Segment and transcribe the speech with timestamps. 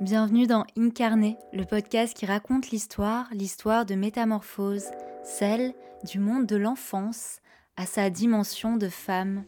[0.00, 4.84] Bienvenue dans Incarné, le podcast qui raconte l'histoire, l'histoire de métamorphose,
[5.24, 5.74] celle
[6.04, 7.40] du monde de l'enfance
[7.76, 9.44] à sa dimension de femme.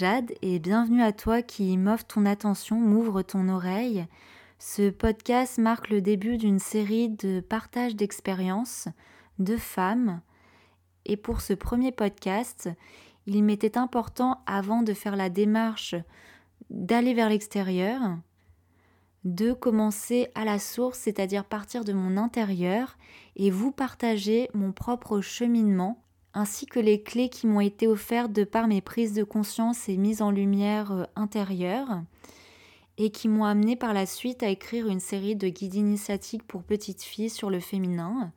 [0.00, 4.06] Jade et bienvenue à toi qui m'offre ton attention, m'ouvre ton oreille.
[4.58, 8.88] Ce podcast marque le début d'une série de partage d'expériences
[9.38, 10.22] de femmes.
[11.04, 12.70] Et pour ce premier podcast,
[13.26, 15.94] il m'était important, avant de faire la démarche
[16.70, 18.00] d'aller vers l'extérieur,
[19.24, 22.96] de commencer à la source, c'est-à-dire partir de mon intérieur
[23.36, 26.02] et vous partager mon propre cheminement
[26.34, 29.96] ainsi que les clés qui m'ont été offertes de par mes prises de conscience et
[29.96, 32.02] mises en lumière euh, intérieures,
[32.98, 36.62] et qui m'ont amené par la suite à écrire une série de guides initiatiques pour
[36.62, 38.32] petites filles sur le féminin,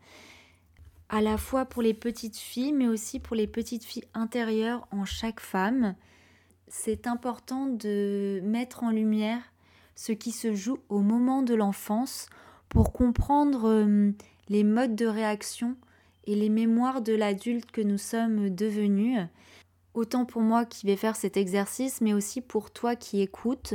[1.09, 5.05] à la fois pour les petites filles, mais aussi pour les petites filles intérieures en
[5.05, 5.95] chaque femme.
[6.69, 9.41] C'est important de mettre en lumière
[9.95, 12.27] ce qui se joue au moment de l'enfance
[12.69, 14.11] pour comprendre euh,
[14.49, 15.75] les modes de réaction
[16.25, 19.19] et les mémoires de l'adulte que nous sommes devenus,
[19.93, 23.73] autant pour moi qui vais faire cet exercice, mais aussi pour toi qui écoutes,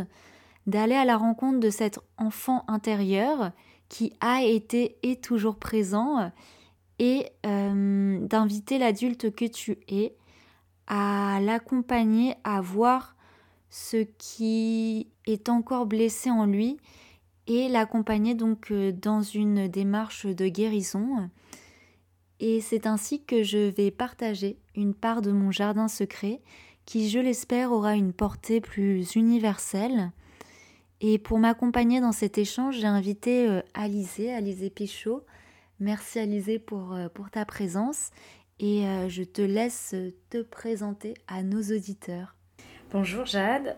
[0.67, 3.53] d'aller à la rencontre de cet enfant intérieur
[3.89, 6.31] qui a été et toujours présent,
[6.99, 10.15] et euh, d'inviter l'adulte que tu es
[10.87, 13.15] à l'accompagner à voir
[13.71, 16.79] ce qui est encore blessé en lui
[17.47, 21.31] et l'accompagner donc euh, dans une démarche de guérison
[22.41, 26.41] et c'est ainsi que je vais partager une part de mon jardin secret
[26.85, 30.13] qui, je l'espère, aura une portée plus universelle.
[31.01, 35.25] Et pour m'accompagner dans cet échange, j'ai invité euh, Alizé, Alizé Pichot.
[35.81, 38.11] Merci Alizé pour, euh, pour ta présence
[38.59, 39.95] et euh, je te laisse
[40.31, 42.35] te présenter à nos auditeurs.
[42.91, 43.77] Bonjour Jade,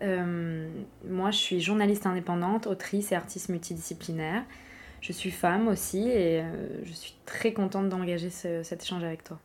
[1.04, 4.44] moi je suis journaliste indépendante, autrice et artiste multidisciplinaire.
[5.00, 9.38] Je suis femme aussi et euh, je suis très contente d'engager cet échange avec toi.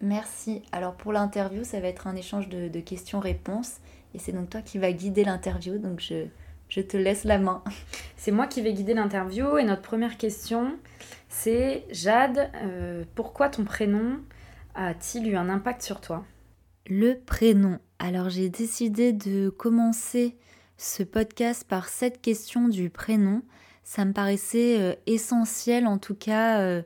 [0.00, 0.62] Merci.
[0.72, 3.76] Alors pour l'interview, ça va être un échange de, questions-réponses
[4.14, 6.26] et c'est donc toi qui vas guider l'interview, donc je,
[6.68, 7.62] je te laisse la main.
[8.16, 10.78] C'est moi qui vais guider l'interview et notre première question,
[11.28, 14.18] c'est Jade, euh, pourquoi ton prénom
[14.74, 16.24] a-t-il eu un impact sur toi?
[16.86, 17.80] Le prénom.
[17.98, 20.38] Alors j'ai décidé de commencer
[20.78, 23.42] ce podcast par cette question du prénom
[23.84, 26.82] ça me paraissait euh, essentiel en tout cas euh,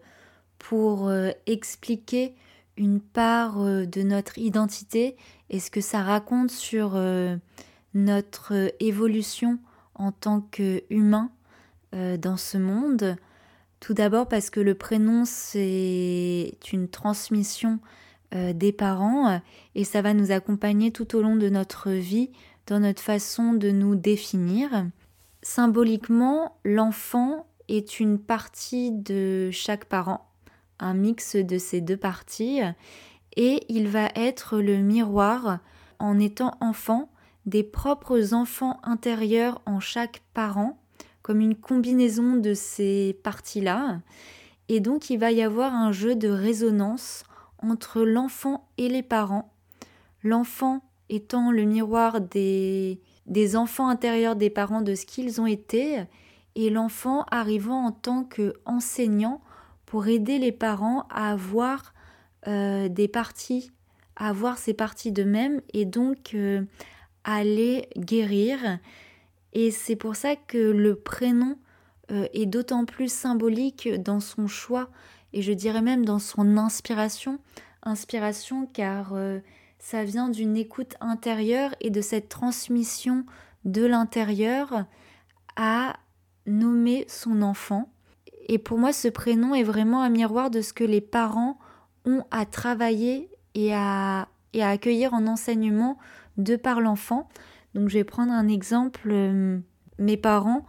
[0.59, 2.35] pour euh, expliquer
[2.77, 5.17] une part de notre identité
[5.51, 6.97] et ce que ça raconte sur
[7.93, 9.59] notre évolution
[9.97, 11.33] en tant qu'humain
[11.93, 13.17] dans ce monde.
[13.81, 17.81] Tout d'abord parce que le prénom c'est une transmission
[18.33, 19.41] des parents
[19.75, 22.31] et ça va nous accompagner tout au long de notre vie
[22.69, 24.87] dans notre façon de nous définir.
[25.51, 30.29] Symboliquement, l'enfant est une partie de chaque parent,
[30.79, 32.61] un mix de ces deux parties,
[33.35, 35.61] et il va être le miroir,
[36.01, 37.09] en étant enfant,
[37.47, 40.79] des propres enfants intérieurs en chaque parent,
[41.23, 44.03] comme une combinaison de ces parties-là.
[44.69, 47.25] Et donc il va y avoir un jeu de résonance
[47.63, 49.51] entre l'enfant et les parents,
[50.23, 56.05] l'enfant étant le miroir des des enfants intérieurs des parents de ce qu'ils ont été
[56.55, 59.41] et l'enfant arrivant en tant qu'enseignant
[59.87, 61.95] pour aider les parents à avoir
[62.47, 63.71] euh, des parties,
[64.17, 66.63] à avoir ces parties d'eux-mêmes et donc euh,
[67.25, 68.79] à les guérir.
[69.53, 71.57] Et c'est pour ça que le prénom
[72.11, 74.89] euh, est d'autant plus symbolique dans son choix
[75.33, 77.39] et je dirais même dans son inspiration.
[77.83, 79.15] Inspiration car
[79.79, 83.25] ça vient d'une écoute intérieure et de cette transmission
[83.65, 84.85] de l'intérieur
[85.57, 85.97] à
[86.47, 87.91] nommer son enfant.
[88.49, 91.59] Et pour moi, ce prénom est vraiment un miroir de ce que les parents
[92.05, 95.99] ont à travailler et à, et à accueillir en enseignement
[96.39, 97.29] de par l'enfant.
[97.75, 99.09] Donc je vais prendre un exemple.
[99.11, 99.59] Euh,
[99.99, 100.65] mes parents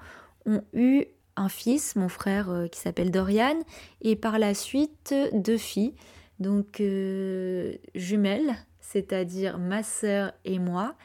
[0.45, 1.05] ont eu
[1.35, 3.57] un fils, mon frère euh, qui s'appelle Dorian,
[4.01, 5.93] et par la suite deux filles,
[6.39, 8.55] donc euh, jumelles,
[8.91, 10.95] c'est-à-dire ma sœur et moi.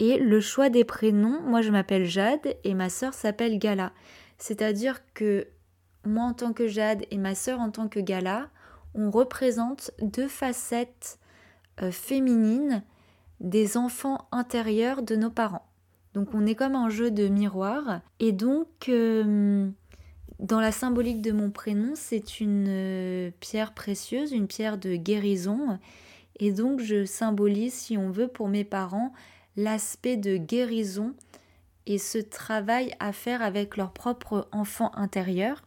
[0.00, 3.92] Et le choix des prénoms, moi je m'appelle Jade et ma sœur s'appelle Gala.
[4.38, 5.46] C'est-à-dire que
[6.04, 8.48] moi en tant que Jade et ma sœur en tant que Gala,
[8.94, 11.20] on représente deux facettes
[11.80, 12.82] euh, féminines
[13.38, 15.68] des enfants intérieurs de nos parents.
[16.14, 18.00] Donc on est comme un jeu de miroir.
[18.18, 19.68] Et donc, euh,
[20.40, 25.78] dans la symbolique de mon prénom, c'est une euh, pierre précieuse, une pierre de guérison.
[26.38, 29.12] Et donc je symbolise, si on veut, pour mes parents,
[29.56, 31.14] l'aspect de guérison
[31.86, 35.62] et ce travail à faire avec leur propre enfant intérieur.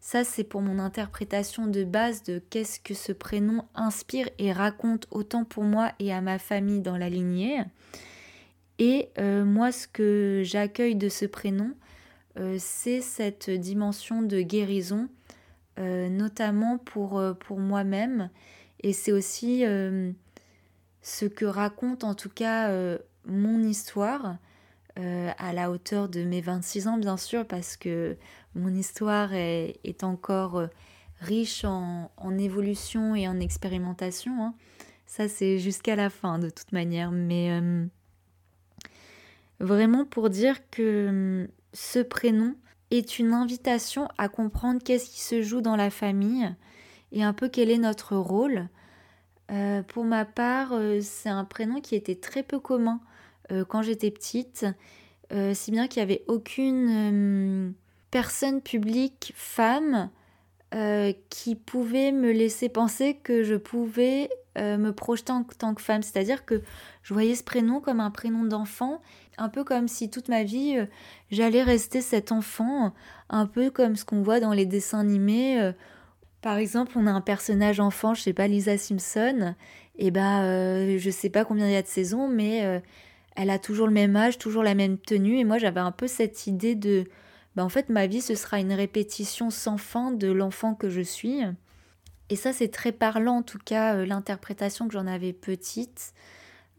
[0.00, 5.06] Ça, c'est pour mon interprétation de base de qu'est-ce que ce prénom inspire et raconte
[5.10, 7.62] autant pour moi et à ma famille dans la lignée.
[8.78, 11.72] Et euh, moi, ce que j'accueille de ce prénom,
[12.38, 15.08] euh, c'est cette dimension de guérison,
[15.78, 18.28] euh, notamment pour, pour moi-même.
[18.84, 19.64] Et c'est aussi
[21.02, 22.70] ce que raconte en tout cas
[23.26, 24.36] mon histoire.
[24.96, 28.16] à la hauteur de mes 26 ans, bien sûr, parce que
[28.54, 30.66] mon histoire est, encore euh,
[31.20, 34.44] riche en, évolution et en expérimentation.
[34.44, 34.54] Hein.
[35.06, 37.10] Ça, c'est jusqu'à la fin, de toute manière.
[37.10, 37.84] Mais euh,
[39.60, 42.54] vraiment pour dire que euh, ce prénom
[42.90, 46.54] est une invitation à comprendre qu'est-ce qui se joue dans la famille
[47.14, 48.68] et un peu quel est notre rôle.
[49.88, 53.00] pour ma part, c'est un prénom qui était très peu commun
[53.68, 54.66] quand j'étais petite,
[55.52, 57.74] si bien qu'il n'y avait aucune
[58.10, 60.10] personne publique femme
[60.74, 64.28] euh, qui pouvait me laisser penser que je pouvais
[64.58, 66.02] euh, me projeter en tant que femme.
[66.02, 66.62] C'est-à-dire que
[67.02, 69.00] je voyais ce prénom comme un prénom d'enfant,
[69.38, 70.86] un peu comme si toute ma vie euh,
[71.30, 72.92] j'allais rester cet enfant,
[73.30, 75.72] un peu comme ce qu'on voit dans les dessins animés.
[76.44, 79.54] Par exemple, on a un personnage enfant, je sais pas, Lisa Simpson,
[79.98, 80.42] et bah
[80.98, 82.82] je sais pas combien il y a de saisons, mais
[83.34, 86.06] elle a toujours le même âge, toujours la même tenue, et moi j'avais un peu
[86.06, 87.06] cette idée de
[87.56, 91.00] bah, en fait ma vie ce sera une répétition sans fin de l'enfant que je
[91.00, 91.40] suis.
[92.30, 96.14] Et ça c'est très parlant en tout cas euh, l'interprétation que j'en avais petite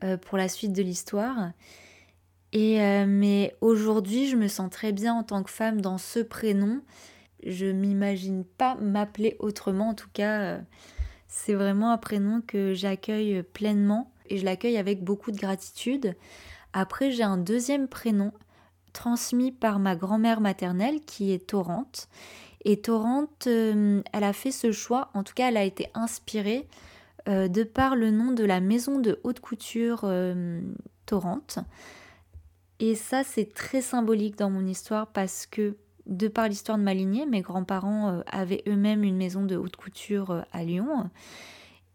[0.03, 1.51] euh, pour la suite de l'histoire.
[2.51, 6.19] Et euh, mais aujourd'hui je me sens très bien en tant que femme dans ce
[6.19, 6.81] prénom.
[7.45, 10.59] Je m'imagine pas m'appeler autrement en tout cas.
[11.27, 16.15] c'est vraiment un prénom que j'accueille pleinement et je l'accueille avec beaucoup de gratitude.
[16.73, 18.33] Après, j'ai un deuxième prénom
[18.95, 22.07] transmis par ma grand-mère maternelle qui est Torrente.
[22.63, 26.67] Et Torrente, euh, elle a fait ce choix, en tout cas elle a été inspirée
[27.27, 30.59] euh, de par le nom de la maison de haute couture euh,
[31.05, 31.59] Torrente.
[32.79, 36.93] Et ça c'est très symbolique dans mon histoire parce que de par l'histoire de ma
[36.93, 41.09] lignée, mes grands-parents avaient eux-mêmes une maison de haute couture à Lyon.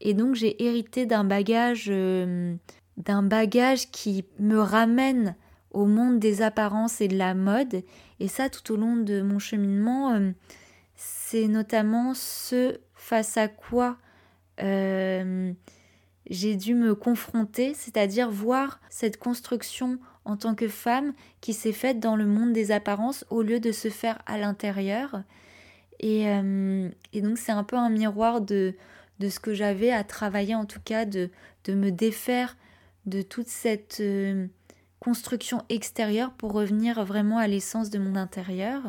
[0.01, 1.87] Et donc j'ai hérité d'un bagage,
[2.97, 5.37] d'un bagage qui me ramène
[5.71, 7.83] au monde des apparences et de la mode.
[8.19, 10.31] Et ça, tout au long de mon cheminement, euh,
[10.95, 13.97] c'est notamment ce face à quoi
[14.63, 15.53] euh,
[16.29, 22.01] j'ai dû me confronter, c'est-à-dire voir cette construction en tant que femme qui s'est faite
[22.01, 25.23] dans le monde des apparences au lieu de se faire à l'intérieur.
[25.99, 28.75] Et, euh, donc c'est un peu un miroir de,
[29.19, 31.31] de ce que j'avais à travailler, en tout cas, de,
[31.65, 32.57] de me défaire
[33.07, 34.03] de toute cette
[35.01, 38.83] construction extérieure pour revenir vraiment à l'essence de mon intérieur.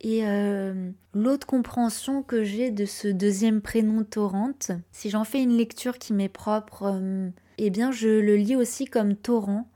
[0.00, 5.56] Et euh, l'autre compréhension que j'ai de ce deuxième prénom Torrente, si j'en fais une
[5.56, 7.28] lecture qui m'est propre, euh,
[7.58, 9.68] eh bien je le lis aussi comme torrent.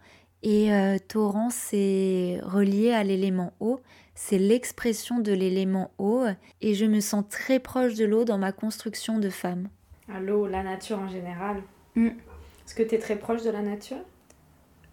[0.46, 3.80] Et euh, torrent, c'est relié à l'élément eau,
[4.14, 6.26] c'est l'expression de l'élément eau,
[6.60, 9.70] et je me sens très proche de l'eau dans ma construction de femme.
[10.14, 11.62] À l'eau, la nature en général.
[11.94, 12.08] Mm.
[12.08, 13.96] Est-ce que tu es très proche de la nature?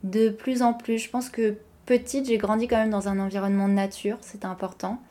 [0.03, 0.99] De plus en plus.
[0.99, 5.01] Je pense que petite, j'ai grandi quand même dans un environnement de nature, c'était important.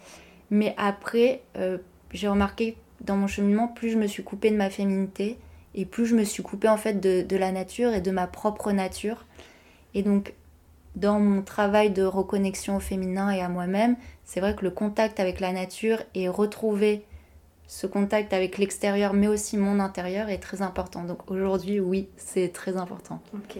[0.49, 1.77] Mais après, euh,
[2.13, 5.39] j'ai remarqué dans mon cheminement, plus je me suis coupée de ma féminité
[5.75, 8.27] et plus je me suis coupée en fait de, de la nature et de ma
[8.27, 9.27] propre nature.
[9.95, 10.35] Et donc,
[10.97, 15.21] dans mon travail de reconnexion au féminin et à moi-même, c'est vrai que le contact
[15.21, 17.05] avec la nature et retrouver
[17.67, 21.05] ce contact avec l'extérieur, mais aussi mon intérieur, est très important.
[21.05, 23.23] Donc aujourd'hui, oui, c'est très important.
[23.33, 23.59] Ok.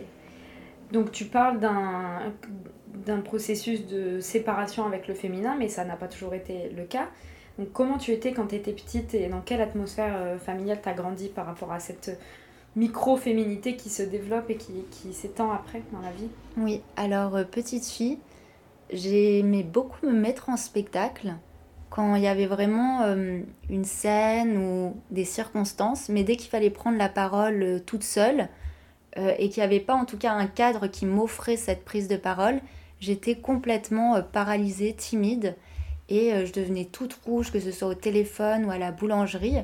[0.91, 6.35] Donc tu parles d'un processus de séparation avec le féminin, mais ça n'a pas toujours
[6.35, 7.09] été le cas.
[7.61, 10.89] Donc comment tu étais quand tu étais petite et dans quelle atmosphère euh, familiale tu
[10.89, 12.19] as grandi par rapport à cette
[12.77, 17.45] micro-féminité qui se développe et qui, qui s'étend après dans la vie Oui, alors euh,
[17.45, 18.19] petite fille,
[18.93, 21.35] j'aimais beaucoup me mettre en spectacle
[21.91, 26.71] quand il y avait vraiment euh, une scène ou des circonstances, mais dès qu'il fallait
[26.71, 28.49] prendre la parole toute seule,
[29.19, 32.07] euh, et qu'il n'y avait pas en tout cas un cadre qui m'offrait cette prise
[32.07, 32.61] de parole,
[33.01, 35.57] j'étais complètement euh, paralysée, timide.
[36.09, 39.59] et je devenais toute rouge, que ce soit au téléphone ou à la boulangerie.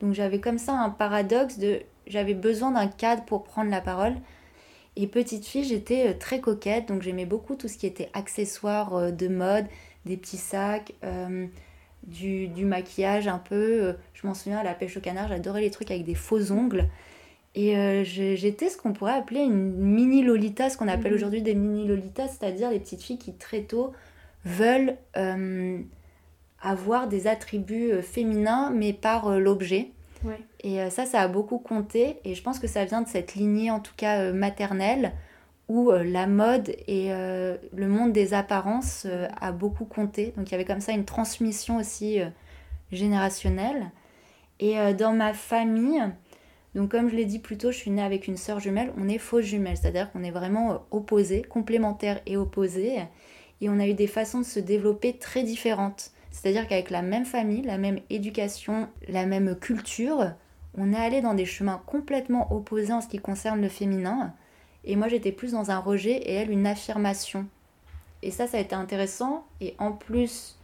[0.00, 4.14] Donc j'avais comme ça un paradoxe de j'avais besoin d'un cadre pour prendre la parole.
[4.96, 9.28] Et petite fille, j'étais très coquette, donc j'aimais beaucoup tout ce qui était accessoires de
[9.28, 9.64] mode,
[10.04, 10.92] des petits sacs,
[12.02, 13.94] du, du, maquillage un peu.
[14.12, 16.88] Je m'en souviens à la pêche au canard, j'adorais les trucs avec des faux ongles.
[17.54, 21.16] Et euh, j'étais ce qu'on pourrait appeler une mini Lolita, ce qu'on appelle mhm.
[21.16, 23.92] aujourd'hui des mini Lolitas, c'est-à-dire les petites filles qui très tôt
[24.44, 25.78] veulent euh,
[26.62, 29.90] avoir des attributs euh, féminins, mais par l'objet.
[30.60, 32.18] Et ça, ça a beaucoup compté.
[32.24, 35.12] Et je pense que ça vient de cette lignée, en tout cas maternelle,
[35.68, 39.06] où la mode et le monde des apparences
[39.40, 40.32] a beaucoup compté.
[40.36, 42.20] Donc il y avait comme ça une transmission aussi
[42.90, 43.90] générationnelle.
[44.60, 46.02] Et dans ma famille,
[46.74, 49.08] donc comme je l'ai dit plus tôt, je suis née avec une sœur jumelle, on
[49.08, 53.00] est fausses jumelles, c'est-à-dire qu'on est vraiment euh, opposés, complémentaires et opposés,
[53.60, 56.12] et on a eu des façons de se développer très différentes.
[56.32, 60.32] C'est-à-dire qu'avec la même famille, la même éducation, la même culture,
[60.76, 64.34] on est allé dans des chemins complètement opposés en ce qui concerne le féminin.
[64.84, 67.46] Et moi j'étais plus dans un rejet et elle une affirmation.
[68.22, 69.44] Et ça, ça a été intéressant.
[69.60, 70.58] Et en plus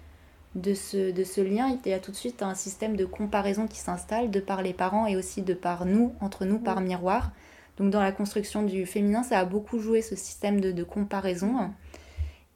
[0.54, 3.66] de ce, de ce lien, il y a tout de suite un système de comparaison
[3.66, 7.32] qui s'installe de par les parents et aussi de par nous, entre nous, par miroir.
[7.76, 11.70] Donc dans la construction du féminin, ça a beaucoup joué ce système de, comparaison.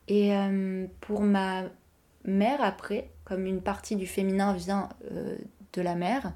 [0.09, 1.64] Et euh, pour ma
[2.25, 5.37] mère, après, comme une partie du féminin vient euh,
[5.73, 6.33] de la mère,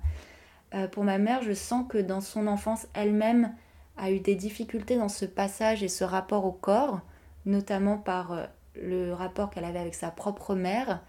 [0.74, 3.54] euh, pour ma mère, je sens que dans son enfance, elle-même
[3.96, 7.00] a eu des difficultés dans ce passage et ce rapport au corps,
[7.46, 11.00] notamment par le rapport qu'elle avait avec sa propre mère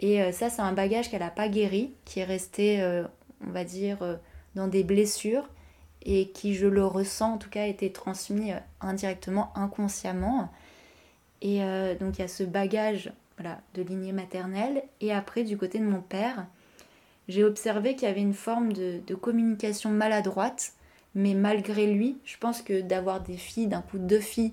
[0.00, 3.04] et euh, ça, c'est un bagage qu'elle n'a pas guéri, qui est resté, euh,
[3.46, 4.16] on va dire, euh,
[4.54, 5.48] dans des blessures
[6.02, 10.52] et qui, je le ressens, en tout cas, a été transmis indirectement, inconsciemment.
[11.42, 11.58] Et
[12.00, 14.82] donc, il y a ce bagage voilà, de lignée maternelle.
[15.00, 16.46] Et après, du côté de mon père,
[17.28, 20.72] j'ai observé qu'il y avait une forme de, communication maladroite,
[21.14, 24.52] mais malgré lui, je pense que d'avoir des filles, d'un coup deux filles,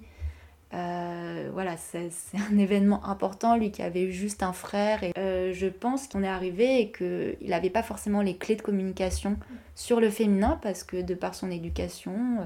[0.74, 2.10] euh, voilà, c'est
[2.52, 5.04] un événement important, lui qui avait eu juste un frère.
[5.04, 8.63] Et euh, je pense qu'on est arrivé et qu'il n'avait pas forcément les clés de
[8.63, 9.38] communication
[9.75, 12.40] sur le féminin parce que de par son éducation.
[12.40, 12.46] Euh,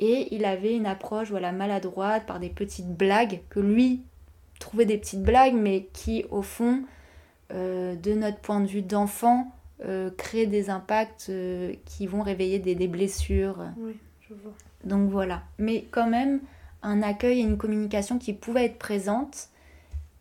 [0.00, 4.02] et il avait une approche voilà, maladroite par des petites blagues que lui
[4.60, 6.84] trouvait des petites blagues, mais qui au fond,
[7.50, 9.52] de notre point de vue d'enfant,
[10.16, 11.32] créent des impacts
[11.84, 13.64] qui vont réveiller des, des blessures.
[13.76, 14.52] Oui, je vois.
[14.84, 15.42] Donc voilà.
[15.58, 16.40] Mais quand même
[16.82, 19.48] un accueil et une communication qui pouvaient être présentes,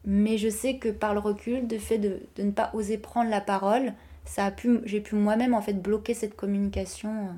[0.05, 3.41] mais je sais que par le recul, de fait de, ne pas oser prendre la
[3.41, 3.93] parole,
[4.25, 7.29] ça a pu, j'ai pu moi-même en fait bloquer cette communication.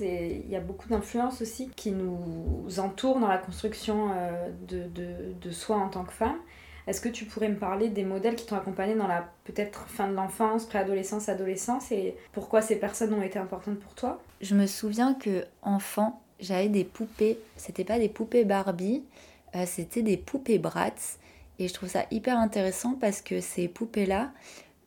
[0.00, 4.88] Il y a beaucoup d'influences aussi qui nous entourent dans la construction euh, de,
[5.40, 6.36] de, soi en tant que femme.
[6.86, 10.08] Est-ce que tu pourrais me parler des modèles qui t'ont accompagné dans la peut-être fin
[10.08, 14.20] de l'enfance, préadolescence, adolescence et pourquoi ces personnes ont été importantes pour toi?
[14.40, 17.38] Je me souviens que enfant, j'avais des poupées.
[17.56, 19.04] C'était pas des poupées Barbie,
[19.54, 21.18] euh, c'était des poupées Bratz.
[21.58, 24.32] Et je trouve ça hyper intéressant parce que ces poupées-là,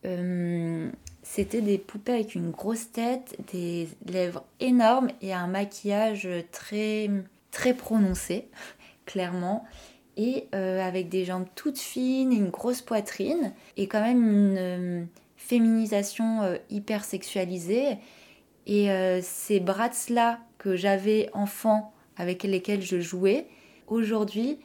[0.06, 0.92] euh,
[1.30, 7.10] c'était des poupées avec une grosse tête, des lèvres énormes et un maquillage très,
[7.52, 8.48] très prononcé,
[9.06, 9.66] clairement.
[10.16, 16.58] Et euh, avec des jambes toutes fines, une grosse poitrine et quand même une féminisation
[16.70, 17.98] hyper sexualisée.
[18.66, 18.90] Et
[19.22, 23.46] ces Bratz-là, que j'avais enfant avec lesquels je jouais,
[23.88, 24.58] aujourd'hui,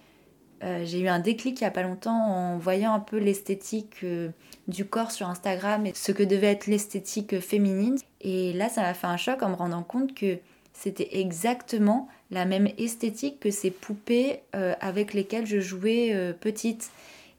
[0.64, 3.97] euh, j'ai eu un déclic il n'y a pas longtemps en voyant un peu l'esthétique
[4.04, 4.31] euh,
[4.69, 7.99] du corps sur Instagram et ce que devait être l'esthétique féminine.
[8.21, 10.38] Et là, ça m'a fait un choc en me rendant compte que
[10.73, 16.90] c'était exactement la même esthétique que ces poupées euh, avec lesquelles je jouais petite.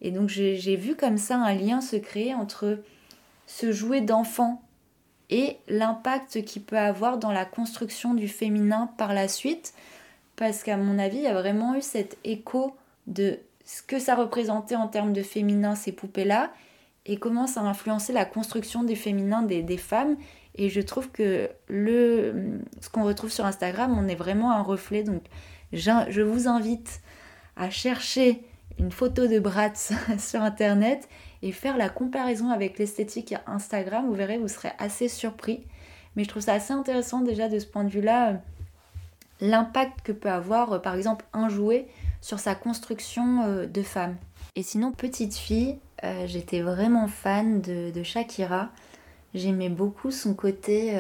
[0.02, 2.80] Et donc j'ai vu comme ça un lien se créer entre
[3.48, 4.62] ce jouet d'enfant
[5.30, 9.74] et l'impact qu'il peut avoir dans la construction du féminin par la suite.
[10.36, 12.76] Parce qu'à mon avis, il y a vraiment eu cet écho
[13.08, 16.52] de ce que ça représentait en termes de féminin, ces poupées-là,
[17.06, 20.16] et comment ça a influencé la construction des féminins des, des femmes.
[20.56, 25.04] Et je trouve que le, ce qu'on retrouve sur Instagram, on est vraiment un reflet.
[25.04, 25.24] Donc
[25.74, 27.02] je vous invite
[27.56, 28.44] à chercher
[28.80, 31.08] une photo de Bratz sur Internet
[31.42, 35.66] et faire la comparaison avec l'esthétique Instagram, vous verrez, vous serez assez surpris.
[36.16, 38.40] Mais je trouve ça assez intéressant déjà de ce point de vue-là,
[39.42, 41.88] l'impact que peut avoir euh, par exemple un jouet
[42.24, 44.16] sur sa construction euh, de femme.
[44.56, 45.78] Et sinon, petite fille,
[46.26, 48.70] j'étais vraiment fan de, Shakira.
[49.34, 50.94] J'aimais beaucoup son côté,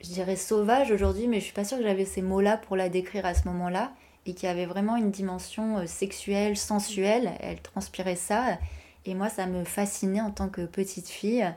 [0.00, 2.90] je dirais sauvage aujourd'hui, mais je suis pas sûre que j'avais ces mots-là pour la
[2.90, 3.92] décrire à ce moment-là.
[4.26, 7.30] Et qui avait vraiment une dimension sexuelle, sensuelle.
[7.40, 8.58] Elle transpirait ça
[9.06, 11.48] Et moi, ça me fascinait en tant que petite fille.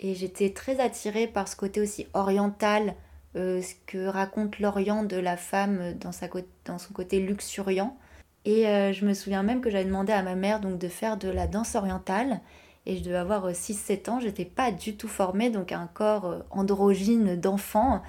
[0.00, 2.94] Et j'étais très attirée par ce côté aussi oriental,
[3.36, 6.28] euh, ce que raconte l'Orient de la femme dans, sa,
[6.64, 7.96] dans son côté luxuriant.
[8.44, 11.16] Et euh, je me souviens même que j'avais demandé à ma mère donc de faire
[11.16, 12.40] de la danse orientale.
[12.86, 17.40] Et je devais avoir 6-7 ans, j'étais pas du tout formée, donc un corps androgyne
[17.40, 18.02] d'enfant.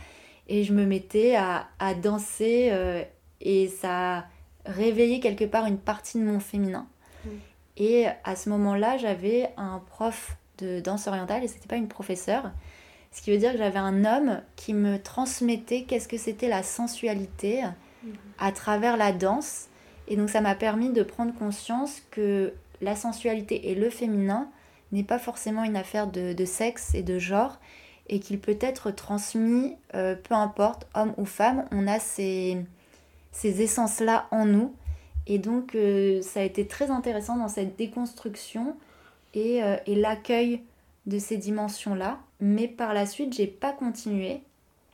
[0.50, 2.74] Et je me mettais à, à danser
[3.40, 4.26] et ça a
[4.66, 6.88] réveillé quelque part une partie de mon féminin.
[7.24, 7.30] Mm.
[7.78, 12.52] Et à ce moment-là, j'avais un prof de danse orientale et c'était pas une professeure.
[13.12, 16.64] Ce qui veut dire que j'avais un homme qui me transmettait qu'est-ce que c'était la
[16.64, 17.64] sensualité
[18.04, 18.10] mm.
[18.40, 19.68] à travers la danse.
[20.08, 24.50] Et donc ça m'a permis de prendre conscience que la sensualité et le féminin
[24.92, 27.60] n'est pas forcément une affaire de, sexe et de genre
[28.08, 32.58] et qu'il peut être transmis, euh, peu importe, homme ou femme, on a ces,
[33.32, 34.76] ces essences-là en nous.
[35.26, 38.78] Et donc, euh, ça a été très intéressant dans cette déconstruction
[39.34, 40.62] et, euh, et l'accueil
[41.08, 42.20] de ces dimensions-là.
[42.40, 44.42] Mais par la suite, j'ai pas continué.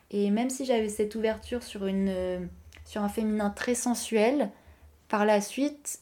[0.10, 2.48] Et même si j'avais cette ouverture sur, une,
[2.86, 4.50] sur un féminin très sensuel,
[5.12, 6.00] par la suite,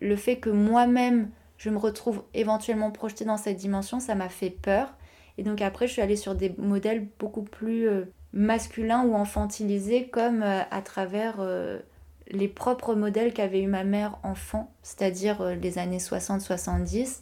[0.00, 4.50] le fait que moi-même, je me retrouve éventuellement projetée dans cette dimension, ça m'a fait
[4.50, 4.94] peur.
[5.38, 7.88] Et donc après, je suis allée sur des modèles beaucoup plus
[8.36, 11.80] masculin ou enfantilisé comme euh, à travers euh,
[12.30, 17.20] les propres modèles qu'avait eu ma mère enfant, c'est-à-dire euh, les années 60-70,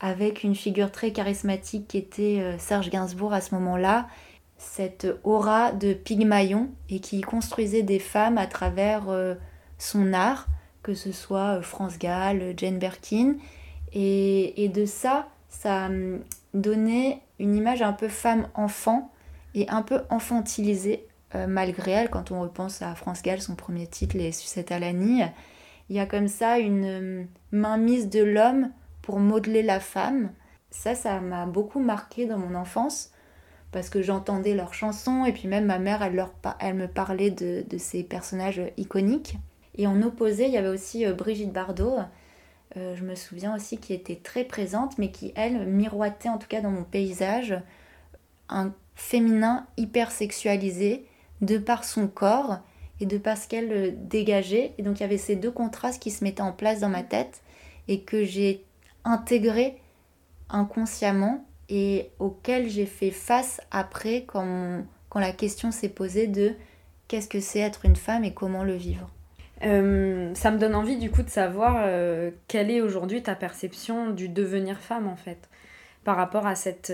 [0.00, 4.08] avec une figure très charismatique qui était Serge Gainsbourg à ce moment-là,
[4.56, 9.10] cette aura de Pygmalion et qui construisait des femmes à travers
[9.80, 10.46] son art,
[10.82, 13.34] que ce soit France Gall, Jane Birkin.
[13.92, 16.20] Et, et de ça, ça hum,
[16.54, 19.10] donnait une image un peu femme-enfant
[19.54, 23.86] et un peu enfantilisée euh, malgré elle quand on repense à France Gall, son premier
[23.86, 25.26] titre, Les sucettes à l'année.
[25.88, 28.70] Il y a comme ça une euh, mainmise de l'homme
[29.02, 30.30] pour modeler la femme.
[30.70, 33.10] Ça, ça m'a beaucoup marqué dans mon enfance
[33.72, 37.30] parce que j'entendais leurs chansons et puis même ma mère, elle, leur elle me parlait
[37.30, 39.36] de, de, ces personnages iconiques.
[39.80, 41.98] Et en opposé, il y avait aussi euh, Brigitte Bardot,
[42.76, 46.60] je me souviens aussi, qui était très présente, mais qui, elle, miroitait en tout cas
[46.60, 47.60] dans mon paysage
[48.48, 51.06] un féminin hyper sexualisé
[51.40, 52.58] de par son corps
[53.00, 54.74] et de par ce qu'elle euh, dégageait.
[54.78, 57.02] Et donc il y avait ces deux contrastes qui se mettaient en place dans ma
[57.02, 57.42] tête
[57.88, 58.64] et que j'ai
[59.04, 59.80] intégré
[60.50, 66.54] inconsciemment et auxquels j'ai fait face après quand la question s'est posée de
[67.08, 69.08] qu'est-ce que c'est être une femme et comment le vivre.
[69.62, 74.10] Euh, ça me donne envie du coup de savoir euh, quelle est aujourd'hui ta perception
[74.10, 75.50] du devenir femme en fait
[76.02, 76.92] par rapport à cette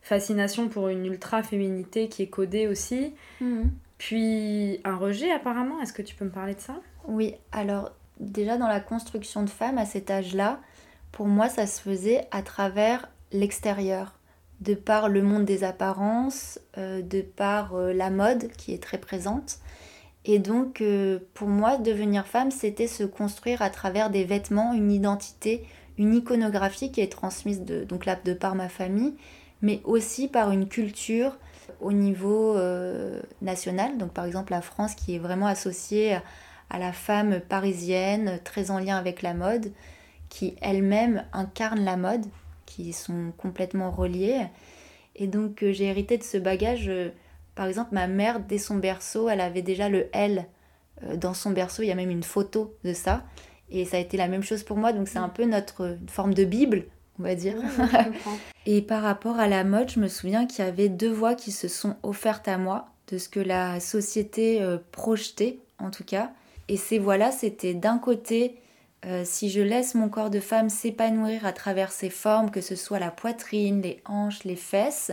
[0.00, 3.14] fascination pour une ultra-féminité qui est codée aussi.
[3.40, 3.70] Mhm.
[3.98, 6.76] Puis un rejet apparemment, est-ce que tu peux me parler de ça?
[7.06, 10.60] Oui, alors déjà dans la construction de femmes à cet âge-là,
[11.10, 14.18] pour moi ça se faisait à travers l'extérieur,
[14.60, 18.98] de par le monde des apparences, euh, de par euh, la mode qui est très
[18.98, 19.58] présente.
[20.24, 24.92] Et donc euh, pour moi devenir femme c'était se construire à travers des vêtements, une
[24.92, 25.66] identité,
[25.98, 29.14] une iconographie qui est transmise de, donc de par ma famille
[29.62, 31.38] mais aussi par une culture
[31.80, 33.96] au niveau euh, national.
[33.96, 36.18] Donc par exemple la France qui est vraiment associée
[36.68, 39.72] à la femme parisienne, très en lien avec la mode,
[40.28, 42.24] qui elle-même incarne la mode,
[42.66, 44.46] qui sont complètement reliées.
[45.14, 46.90] Et donc euh, j'ai hérité de ce bagage.
[47.52, 50.46] Euh, par exemple, ma mère, dès son berceau, elle avait déjà le L
[51.16, 51.82] dans son berceau.
[51.82, 53.24] Il y a même une photo de ça.
[53.70, 54.92] Et ça a été la même chose pour moi.
[54.92, 56.84] Donc c'est un peu notre forme de Bible
[57.18, 57.56] on va dire.
[58.66, 61.52] et par rapport à la mode, je me souviens qu'il y avait deux voix qui
[61.52, 66.30] se sont offertes à moi, de ce que la société euh, projetait en tout cas.
[66.68, 68.56] Et ces voix-là, c'était d'un côté,
[69.04, 72.76] euh, si je laisse mon corps de femme s'épanouir à travers ses formes, que ce
[72.76, 75.10] soit la poitrine, les hanches, les fesses,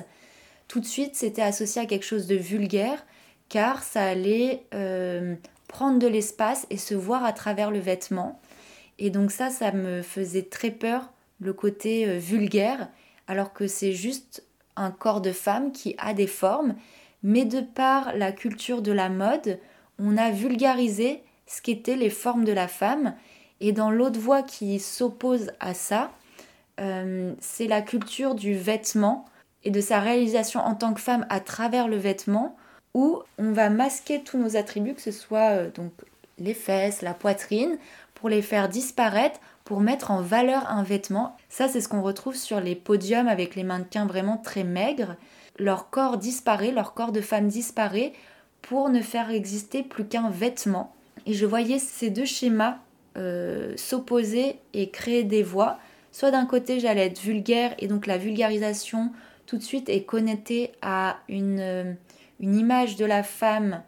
[0.70, 3.06] tout de suite c'était associé à quelque chose de vulgaire,
[3.50, 5.36] car ça allait euh,
[5.68, 8.40] prendre de l'espace et se voir à travers le vêtement.
[9.00, 12.88] Et donc ça, ça me faisait très peur le côté euh, vulgaire,
[13.28, 14.44] alors que c'est juste
[14.76, 16.76] un corps de femme qui a des formes,
[17.24, 19.60] mais de par la culture de la mode,
[19.98, 23.16] on a vulgarisé ce qu'étaient les formes de la femme,
[23.60, 26.12] et dans l'autre voie qui s'oppose à ça,
[26.80, 29.26] euh, c'est la culture du vêtement
[29.64, 32.56] et de sa réalisation en tant que femme à travers le vêtement,
[32.94, 35.92] où on va masquer tous nos attributs, que ce soit euh, donc
[36.38, 37.78] les fesses, la poitrine,
[38.16, 41.38] pour les faire disparaître pour mettre en valeur un vêtement.
[41.48, 45.16] Ça, c'est ce qu'on retrouve sur les podiums avec les mannequins vraiment très maigres.
[45.60, 48.14] Leur corps disparaît, leur corps de femme disparaît
[48.64, 50.96] pour ne faire exister plus qu'un vêtement.
[51.28, 52.78] Et je voyais ces deux schémas
[53.18, 55.78] euh, s'opposer et créer des voix
[56.12, 59.12] soit d'un côté j'allais être vulgaire et donc la vulgarisation
[59.50, 61.94] tout de suite est connectée à une, euh,
[62.40, 63.82] une image de la femme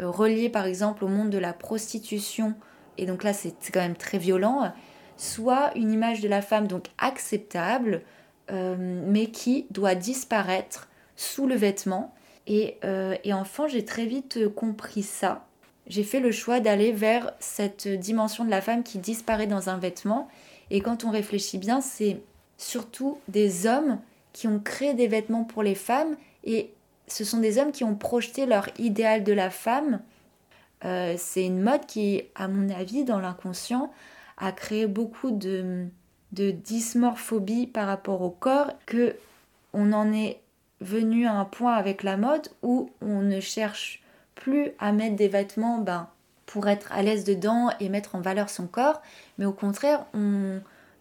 [0.00, 2.54] euh, reliée par exemple au monde de la prostitution,
[2.96, 4.72] et donc là c'est quand même très violent,
[5.18, 8.04] soit une image de la femme donc acceptable,
[8.50, 12.14] euh, mais qui doit disparaître sous le vêtement.
[12.46, 12.78] Et,
[13.24, 15.46] et enfin j'ai très vite compris ça.
[15.88, 19.78] J'ai fait le choix d'aller vers cette dimension de la femme qui disparaît dans un
[19.78, 20.28] vêtement.
[20.70, 22.20] Et quand on réfléchit bien, c'est
[22.56, 23.98] surtout des hommes
[24.36, 26.74] qui ont créé des vêtements pour les femmes et
[27.06, 30.02] ce sont des hommes qui ont projeté leur idéal de la femme.
[30.84, 33.90] Euh, c'est une mode qui, à mon avis, dans l'inconscient,
[34.36, 35.86] a créé beaucoup de,
[36.32, 39.16] de dysmorphobie par rapport au corps, que
[39.72, 40.42] on en est
[40.82, 44.02] venu à un point avec la mode où on ne cherche
[44.34, 46.10] plus à mettre des vêtements ben,
[46.44, 49.00] pour être à l'aise dedans et mettre en valeur son corps,
[49.38, 50.60] mais au contraire, on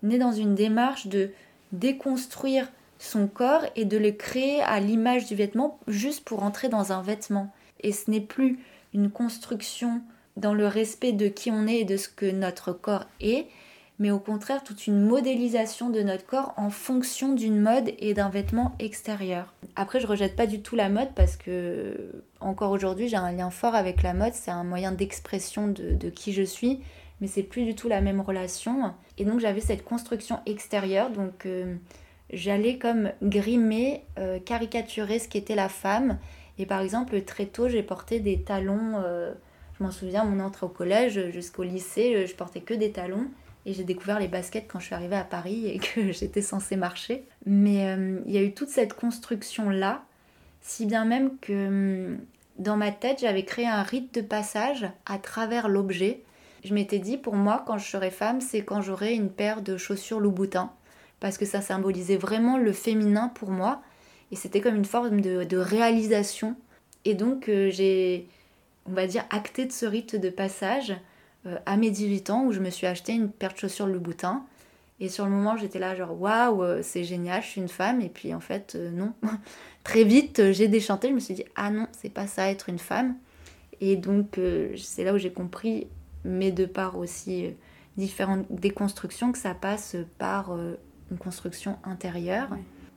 [0.09, 1.31] est dans une démarche de
[1.73, 2.69] déconstruire
[2.99, 7.01] son corps et de le créer à l'image du vêtement juste pour entrer dans un
[7.01, 7.53] vêtement.
[7.81, 8.59] Et ce n'est plus
[8.93, 10.01] une construction
[10.37, 13.47] dans le respect de qui on est et de ce que notre corps est,
[13.99, 18.29] mais au contraire toute une modélisation de notre corps en fonction d'une mode et d'un
[18.29, 19.53] vêtement extérieur.
[19.75, 23.49] Après, je rejette pas du tout la mode parce que encore aujourd'hui, j'ai un lien
[23.49, 26.81] fort avec la mode, c'est un moyen d'expression de, qui je suis,
[27.21, 28.93] mais c'est plus du tout la même relation.
[29.17, 31.75] Et donc j'avais cette construction extérieure, donc euh,
[32.35, 36.19] j'allais comme grimer, euh, caricaturer ce qu'était la femme.
[36.59, 39.01] Et par exemple, très tôt, j'ai porté des talons.
[39.03, 39.33] Euh,
[39.77, 43.27] je m'en souviens, mon entrée au collège jusqu'au lycée, je portais que des talons.
[43.65, 46.75] Et j'ai découvert les baskets quand je suis arrivée à Paris et que j'étais censée
[46.75, 47.25] marcher.
[47.45, 50.03] Mais euh, il y a eu toute cette construction-là,
[50.61, 52.19] si bien même que hum,
[52.57, 56.21] dans ma tête, j'avais créé un rite de passage à travers l'objet.
[56.63, 59.77] Je m'étais dit, pour moi, quand je serai femme, c'est quand j'aurai une paire de
[59.77, 60.71] chaussures Louboutin
[61.25, 63.81] parce que ça symbolisait vraiment le féminin pour moi.
[64.29, 66.55] Et c'était comme une forme de, réalisation.
[67.03, 68.27] Et donc euh, j'ai,
[68.85, 70.93] on va dire, acté de ce rite de passage
[71.47, 74.45] euh, à mes 18 ans où je me suis acheté une paire de chaussures Louboutin.
[74.99, 78.01] Et sur le moment, j'étais là, genre, waouh, euh, c'est génial, je suis une femme.
[78.01, 79.11] Et puis en fait, non.
[79.83, 82.77] Très vite, j'ai déchanté, je me suis dit, ah non, c'est pas ça être une
[82.77, 83.15] femme.
[83.81, 84.39] Et donc,
[84.77, 85.87] c'est là où j'ai compris,
[86.23, 87.47] mais de par aussi
[87.97, 90.55] différentes déconstructions, que ça passe par
[91.11, 92.49] une construction intérieure.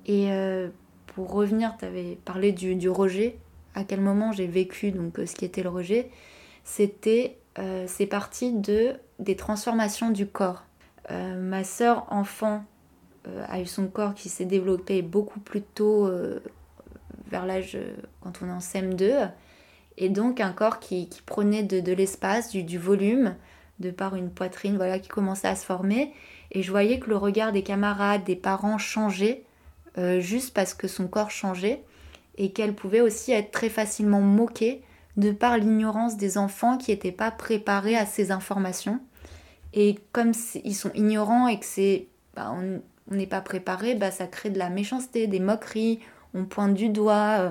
[0.07, 0.69] Et euh,
[1.07, 3.37] pour revenir, tu avais parlé du, du, rejet.
[3.75, 6.11] À quel moment j'ai vécu donc euh, ce qui était le rejet?
[6.65, 10.65] C'était euh, c'est parti de des transformations du corps.
[11.11, 12.65] ma sœur enfant
[13.49, 16.09] a eu son corps qui s'est développé beaucoup plus tôt
[17.27, 17.77] vers l'âge
[18.21, 19.29] quand on est en CM2
[19.99, 23.35] et donc un corps qui, qui prenait de, de l'espace, du, du, volume,
[23.81, 26.13] de par une poitrine voilà qui commençait à se former
[26.51, 29.45] et je voyais que le regard des camarades, des parents changeait
[29.99, 31.83] euh, juste parce que son corps changeait
[32.37, 34.83] et qu'elle pouvait aussi être très facilement moquée
[35.17, 39.01] de par l'ignorance des enfants qui n'étaient pas préparés à ces informations.
[39.75, 40.33] Et comme
[40.65, 42.55] ils sont ignorants et que c'est bah,
[43.11, 45.99] on n'est pas préparé, bah, ça crée de la méchanceté, des moqueries,
[46.35, 47.39] on pointe du doigt.
[47.41, 47.51] Euh.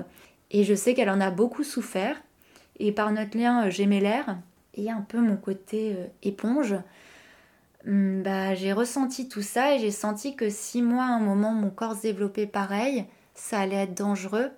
[0.50, 2.16] et je sais qu'elle en a beaucoup souffert.
[2.80, 4.38] Et par notre lien euh, gémellaire
[4.78, 6.76] et un peu mon côté éponge,
[7.84, 11.52] Hmm, bah, j'ai ressenti tout ça et j'ai senti que si moi, à un moment,
[11.52, 14.50] mon corps se développait pareil, ça allait être dangereux.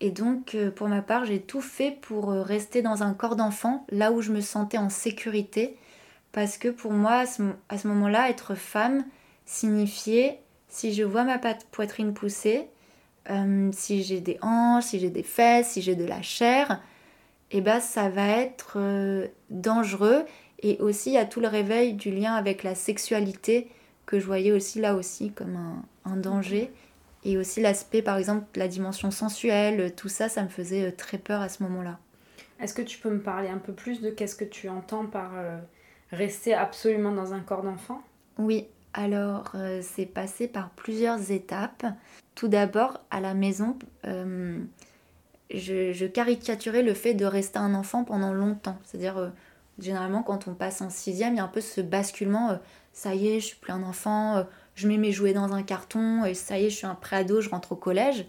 [0.00, 3.36] Et donc, euh, pour ma part, j'ai tout fait pour euh, rester dans un corps
[3.36, 5.76] d'enfant, là où je me sentais en sécurité.
[6.32, 9.04] Parce que pour moi, à ce, moment-là, être femme
[9.46, 11.38] signifiait, si je vois ma
[11.70, 12.68] poitrine pousser,
[13.30, 16.80] euh, si j'ai des hanches, si j'ai des fesses, si j'ai de la chair,
[17.54, 18.78] et eh ben, ça va être
[19.48, 20.24] dangereux
[20.64, 23.68] et aussi, a tout le réveil du lien avec la sexualité
[24.06, 25.58] que je voyais aussi là aussi comme
[26.06, 26.70] un, danger.
[27.22, 31.18] Et aussi l'aspect, par exemple, la dimension sensuelle, tout ça, ça me faisait euh, très
[31.18, 31.98] peur à ce moment-là.
[32.60, 35.32] Est-ce que tu peux me parler un peu plus de qu'est-ce que tu entends par
[35.36, 35.58] euh,
[36.12, 38.02] rester absolument dans un corps d'enfant?
[38.38, 41.84] Oui, alors euh, c'est passé par plusieurs étapes.
[42.34, 43.78] Tout d'abord, à la maison,
[45.58, 48.78] je, caricaturais le fait de rester un enfant pendant longtemps.
[48.84, 49.32] C'est-à-dire,
[49.78, 52.50] Généralement, quand on passe en sixième, il y a un peu ce basculement.
[52.50, 52.56] Euh,
[52.92, 54.44] ça y est, je suis plus un enfant, euh,
[54.76, 57.40] je mets mes jouets dans un carton, et ça y est, je suis un préado,
[57.40, 58.26] je rentre au collège.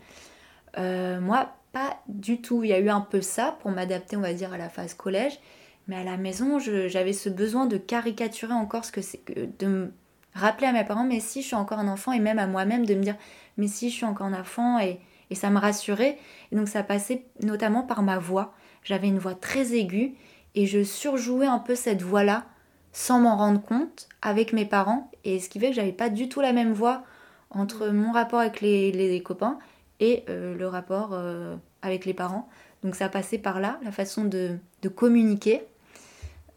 [0.77, 2.63] Euh, moi, pas du tout.
[2.63, 4.95] Il y a eu un peu ça pour m'adapter, on va dire, à la phase
[4.95, 5.39] collège.
[5.88, 9.21] Mais à la maison, j'avais ce besoin de caricaturer encore ce que c'est,
[9.59, 9.93] de me
[10.33, 12.88] rappeler à mes parents, mais si je suis encore un enfant, et même à moi-même
[12.88, 13.15] de me dire,
[13.57, 16.17] mais si je suis encore un enfant, et, et ça me rassurait.
[16.51, 18.53] Et donc ça passait notamment par ma voix.
[18.83, 20.13] J'avais une voix très aiguë
[20.55, 22.45] et je surjouais un peu cette voix-là
[22.93, 25.11] sans m'en rendre compte avec mes parents.
[25.23, 27.03] Et ce qui fait que j'avais pas du tout la même voix
[27.49, 29.59] entre mon rapport avec les, copains
[29.99, 32.47] et euh, le rapport euh, avec les parents.
[32.83, 34.57] Donc ça passait par là, la façon de,
[34.95, 35.63] communiquer,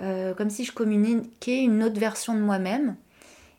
[0.02, 2.96] euh, comme si je communiquais une autre version de moi-même.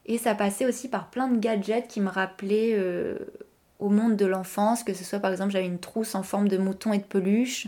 [0.05, 2.75] Et ça passait aussi par plein de gadgets qui me rappelaient
[3.79, 6.57] au monde de l'enfance, que ce soit par exemple j'avais une trousse en forme de
[6.57, 7.67] mouton et de peluche.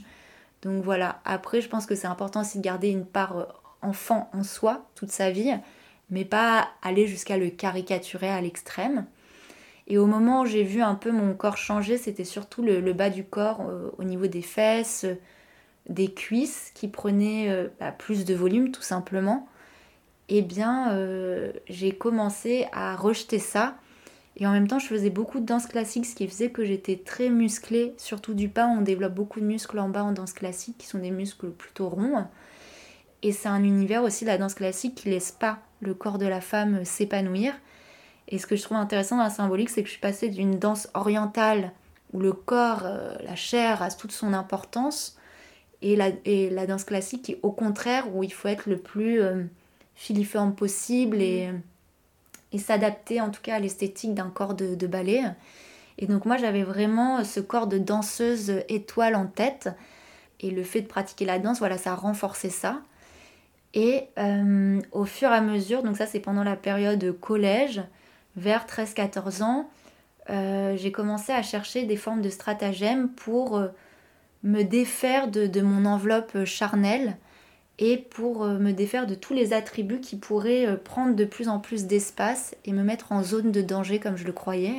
[0.62, 3.48] Donc voilà, après je pense que c'est important aussi de garder une part
[3.82, 5.54] enfant en soi toute sa vie,
[6.10, 9.06] mais pas aller jusqu'à le caricaturer à l'extrême.
[9.88, 13.10] Et au moment où j'ai vu un peu mon corps changer, c'était surtout le, bas
[13.10, 15.06] du corps euh, au niveau des fesses,
[15.90, 19.48] des cuisses qui prenaient euh, bah, plus de volume tout simplement.
[20.30, 23.76] Eh bien, euh, j'ai commencé à rejeter ça.
[24.38, 26.98] Et en même temps, je faisais beaucoup de danse classique, ce qui faisait que j'étais
[26.98, 28.66] très musclée, surtout du pas.
[28.68, 31.90] On développe beaucoup de muscles en bas en danse classique, qui sont des muscles plutôt
[31.90, 32.26] ronds.
[33.24, 36.42] Et c'est un univers aussi, la danse classique, qui laisse pas le corps de la
[36.42, 37.54] femme s'épanouir.
[38.30, 40.58] Et ce que je trouve intéressant dans la symbolique, c'est que je suis passée d'une
[40.58, 41.74] danse orientale
[42.14, 45.18] où le corps, euh, la chair a toute son importance,
[45.82, 49.44] et la, danse classique qui, au contraire, où il faut être le plus euh,
[49.96, 51.50] filiforme possible et,
[52.54, 55.22] et s'adapter en tout cas à l'esthétique d'un corps de, de ballet.
[55.98, 59.70] Et donc moi j'avais vraiment ce corps de danseuse étoile en tête.
[60.40, 62.82] Et le fait de pratiquer la danse, voilà, ça a renforcé ça.
[63.74, 67.82] Et euh, au fur et à mesure, donc ça c'est pendant la période collège,
[68.36, 69.70] vers 13-14 ans,
[70.30, 73.68] euh, j'ai commencé à chercher des formes de stratagèmes pour euh,
[74.44, 77.18] me défaire de, mon enveloppe charnelle
[77.82, 81.88] et pour me défaire de tous les attributs qui pourraient prendre de plus en plus
[81.88, 84.76] d'espace et me mettre en zone de danger comme je le croyais.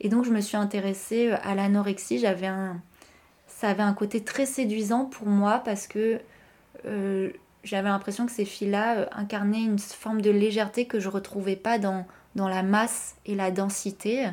[0.00, 2.18] Et donc je me suis intéressée à l'anorexie.
[2.18, 2.80] J'avais un,
[3.48, 6.20] ça avait un côté très séduisant pour moi parce que
[7.62, 11.78] j'avais l'impression que ces filles-là euh, incarnaient une forme de légèreté que je retrouvais pas
[11.78, 14.28] dans, dans la masse et la densité.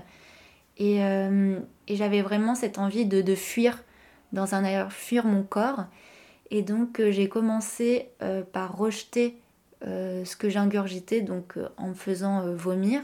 [0.78, 3.84] Et, euh, et j'avais vraiment cette envie de, de, fuir,
[4.32, 5.86] dans un ailleurs, fuir mon corps.
[6.50, 8.10] Et donc euh, j'ai commencé
[8.52, 9.38] par rejeter
[9.84, 13.02] ce que j'ingurgitais, donc en me faisant vomir.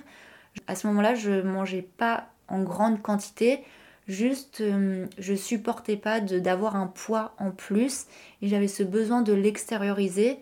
[0.65, 3.63] À ce moment-là, je mangeais pas en grande quantité,
[4.07, 8.05] Juste, euh, je supportais pas d'avoir un poids en plus
[8.41, 10.39] et j'avais ce besoin de l'extérioriser.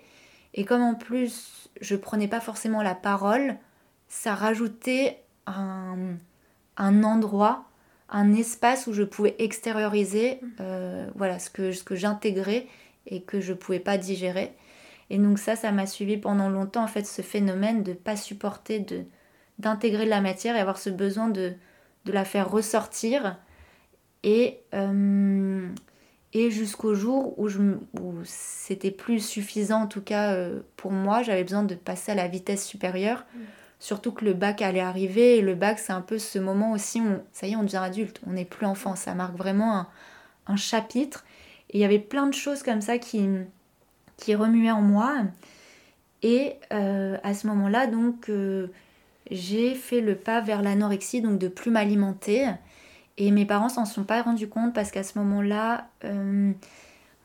[0.55, 3.55] Et comme en plus, je prenais pas forcément la parole,
[4.07, 6.17] ça rajoutait un,
[6.77, 7.65] endroit,
[8.09, 12.65] un espace où je pouvais extérioriser euh, voilà, ce que, ce que j'intégrais
[13.07, 14.53] et que je pouvais pas digérer.
[15.09, 18.79] Et donc ça, ça m'a suivi pendant longtemps, en fait, ce phénomène de pas supporter
[18.79, 19.03] de
[19.59, 21.53] d'intégrer de la matière et avoir ce besoin de,
[22.05, 23.37] de la faire ressortir
[24.23, 25.67] et, euh,
[26.33, 31.43] et jusqu'au jour où, où c'était plus suffisant, en tout cas euh, pour moi, j'avais
[31.43, 33.25] besoin de passer à la vitesse supérieure.
[33.33, 33.39] Mm.
[33.79, 37.01] Surtout que le bac allait arriver et le bac, c'est un peu ce moment aussi
[37.01, 38.95] où ça y est, on devient adulte, on n'est plus enfant.
[38.95, 39.87] Ça marque vraiment un,
[40.45, 41.25] un chapitre.
[41.71, 43.27] Il y avait plein de choses comme ça qui,
[44.27, 45.23] remuaient en moi.
[46.21, 48.29] Et euh, à ce moment-là, donc,
[49.31, 52.47] j'ai fait le pas vers l'anorexie, donc de plus m'alimenter.
[53.17, 56.51] Et mes parents s'en sont pas rendus compte parce qu'à ce moment-là, euh,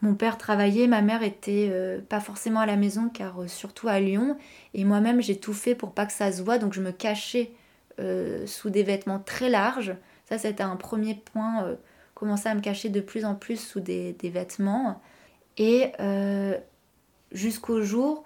[0.02, 3.88] mon père travaillait, ma mère était euh, pas forcément à la maison car euh, surtout
[3.88, 4.36] à Lyon.
[4.74, 7.52] Et moi-même, j'ai tout fait pour pas que ça se voit, donc je me cachais
[8.44, 9.94] sous des vêtements très larges.
[10.28, 11.78] Ça, c'était un premier point,
[12.16, 15.00] commencer à me cacher de plus en plus sous des, des vêtements.
[15.56, 15.92] Et
[17.30, 18.24] jusqu'au jour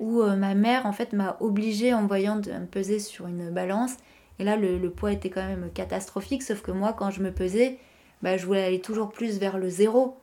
[0.00, 3.96] où ma mère, en fait, m'a obligée en voyant de me peser sur une balance
[4.38, 7.78] et là, le, poids était quand même catastrophique, sauf que moi, quand je me pesais,
[8.22, 10.16] bah, je voulais aller toujours plus vers le zéro.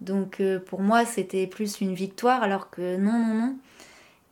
[0.00, 3.56] Donc euh, pour moi, c'était plus une victoire, alors que non, non, non.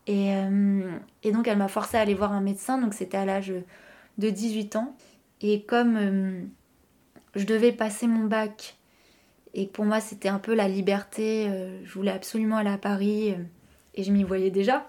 [0.09, 0.91] Et, euh,
[1.23, 3.53] et donc elle m'a forcé à aller voir un médecin, donc c'était à l'âge
[4.17, 4.97] de 18 ans.
[5.41, 6.43] Et comme euh,
[7.39, 8.77] je devais passer mon bac,
[9.55, 11.49] et pour moi c'était un peu la liberté,
[11.85, 13.35] je voulais absolument aller à Paris,
[13.95, 14.87] et je m'y voyais déjà.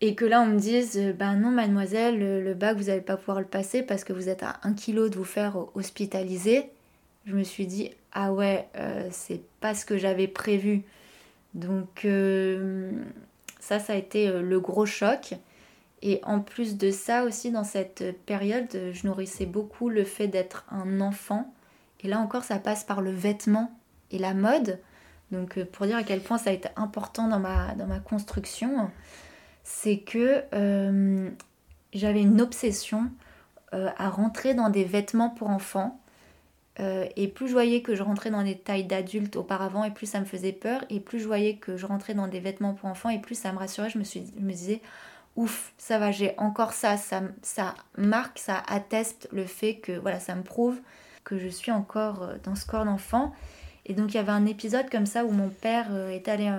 [0.00, 3.40] Et que là on me dise ben non mademoiselle le, bac vous n'allez pas pouvoir
[3.40, 6.70] le passer parce que vous êtes à un kilo de vous faire hospitaliser.
[7.26, 10.82] Je me suis dit ah ouais euh, c'est pas ce que j'avais prévu.
[11.54, 12.92] Donc euh,
[13.58, 15.34] ça ça a été le gros choc
[16.02, 20.64] et en plus de ça aussi dans cette période je nourrissais beaucoup le fait d'être
[20.70, 21.52] un enfant
[22.00, 23.72] et là encore ça passe par le vêtement
[24.10, 24.78] et la mode
[25.30, 28.90] donc pour dire à quel point ça a été important dans ma, construction
[29.64, 31.30] c'est que euh,
[31.92, 33.10] j'avais une obsession
[33.74, 36.00] euh, à rentrer dans des vêtements pour enfants
[36.80, 40.06] Euh, et plus je voyais que je rentrais dans des tailles d'adultes auparavant, et plus
[40.06, 40.84] ça me faisait peur.
[40.90, 43.52] Et plus je voyais que je rentrais dans des vêtements pour enfants, et plus ça
[43.52, 43.90] me rassurait.
[43.90, 44.80] Je suis, je me disais,
[45.38, 47.74] ouf, ça va, j'ai encore ça, ça.
[47.96, 50.80] Marque, ça atteste le fait que, voilà, ça me prouve
[51.22, 53.32] que je suis encore euh, dans ce corps d'enfant.
[53.86, 56.52] Et donc il y avait un épisode comme ça où mon père euh, est allé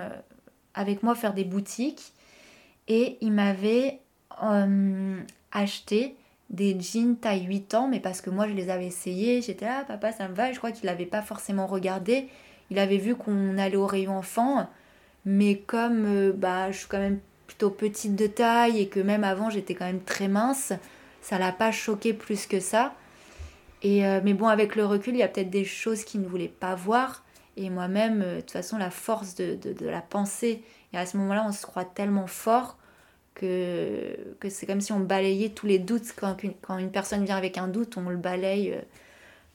[0.74, 2.14] avec moi faire des boutiques
[2.88, 4.00] et il m'avait
[5.52, 6.16] acheté
[6.50, 9.84] des jeans taille 8 ans, mais parce que moi je les avais essayés, j'étais là,
[9.84, 12.30] papa ça me va, je crois qu'il n'avait pas forcément regardé,
[12.72, 14.68] il avait vu qu'on allait au rayon enfant,
[15.26, 19.24] mais comme euh, bah, je suis quand même plutôt petite de taille et que même
[19.24, 20.72] avant j'étais quand même très mince,
[21.20, 22.94] ça l'a pas choqué plus que ça.
[23.82, 26.28] Et, euh, mais bon, avec le recul, il y a peut-être des choses qu'il ne
[26.28, 27.24] voulait pas voir.
[27.58, 30.62] Et moi-même, euh, de toute façon, la force de, de, la pensée,
[30.94, 32.78] et à ce moment-là, on se croit tellement fort
[33.34, 36.14] que, que c'est comme si on balayait tous les doutes.
[36.16, 38.82] Quand, quand, une personne vient avec un doute, on le balaye euh,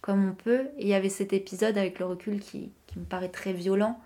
[0.01, 0.63] comme on peut.
[0.79, 4.01] Et il y avait cet épisode avec le recul qui, qui me paraît très violent.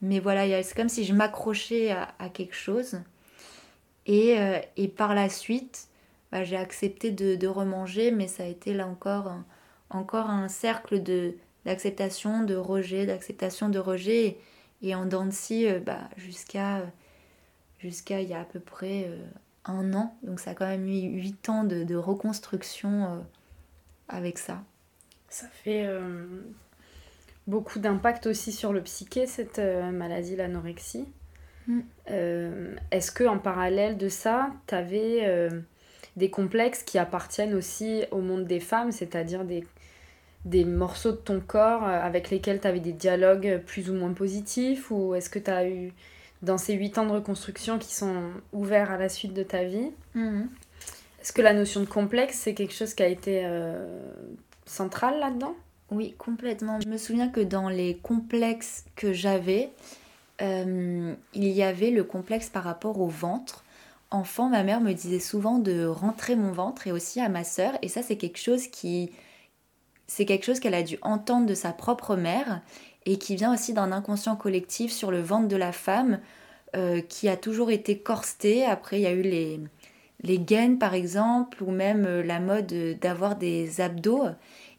[0.00, 3.00] Mais voilà, c'est comme si je m'accrochais à, quelque chose.
[4.08, 5.86] Et, euh, et par la suite,
[6.32, 9.44] bah, j'ai accepté de, de, remanger, mais ça a été là encore un,
[9.90, 11.00] encore un cercle
[11.64, 14.38] d'acceptation, de rejet, d'acceptation, de rejet.
[14.82, 16.82] Et, en dents de bah, jusqu'à
[17.78, 19.16] jusqu'à il y a à peu près euh,
[19.64, 20.16] un an.
[20.22, 23.18] Donc ça a quand même eu huit ans de, reconstruction euh,
[24.08, 24.62] avec ça.
[25.28, 26.26] Ça fait euh,
[27.46, 31.06] beaucoup d'impact aussi sur le psyché, cette maladie, l'anorexie.
[31.68, 31.80] Mm.
[32.90, 35.50] Est-ce que en parallèle de ça, tu avais
[36.16, 39.64] des complexes qui appartiennent aussi au monde des femmes, c'est-à-dire des,
[40.44, 44.90] des morceaux de ton corps avec lesquels tu avais des dialogues plus ou moins positifs
[44.90, 45.92] Ou est-ce que tu as eu
[46.42, 49.90] dans ces huit ans de reconstruction qui sont ouverts à la suite de ta vie.
[50.14, 50.48] Mhm.
[51.20, 54.00] Est-ce que la notion de complexe, c'est quelque chose qui a été euh,
[54.66, 55.54] central là-dedans?
[55.90, 56.80] Oui, complètement.
[56.80, 59.70] Je me souviens que dans les complexes que j'avais,
[60.40, 63.64] euh, il y avait le complexe par rapport au ventre.
[64.10, 67.72] Enfant, ma mère me disait souvent de rentrer mon ventre et aussi à ma sœur.
[67.82, 69.10] Et ça, c'est quelque chose qui...
[70.06, 72.62] C'est quelque chose qu'elle a dû entendre de sa propre mère
[73.04, 76.20] et qui vient aussi d'un inconscient collectif sur le ventre de la femme
[76.76, 78.64] euh, qui a toujours été corseté.
[78.64, 79.60] Après, il y a eu les,
[80.22, 84.28] les gaines, par exemple, ou même euh, la mode d'avoir des abdos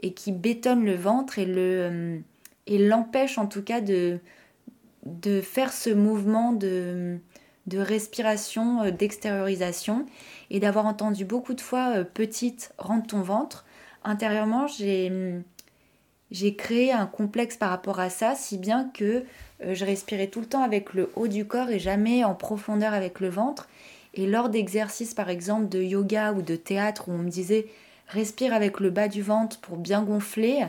[0.02, 2.22] et qui bétonne le ventre et le
[2.68, 4.20] et l'empêche en tout cas de,
[5.10, 7.18] de faire ce mouvement de,
[7.68, 10.06] de respiration, d'extériorisation
[10.50, 13.66] et d'avoir entendu beaucoup de fois petite rentre ton ventre.
[14.04, 15.42] Intérieurement, j'ai
[16.32, 19.26] j'ai créé un complexe par rapport à ça, si bien que
[19.64, 22.94] euh, je respirais tout le temps avec le haut du corps et jamais en profondeur
[22.94, 23.68] avec le ventre.
[24.14, 27.68] Et lors d'exercices, par exemple, de yoga ou de théâtre, où on me disait
[28.08, 30.66] respire avec le bas du ventre pour bien gonfler,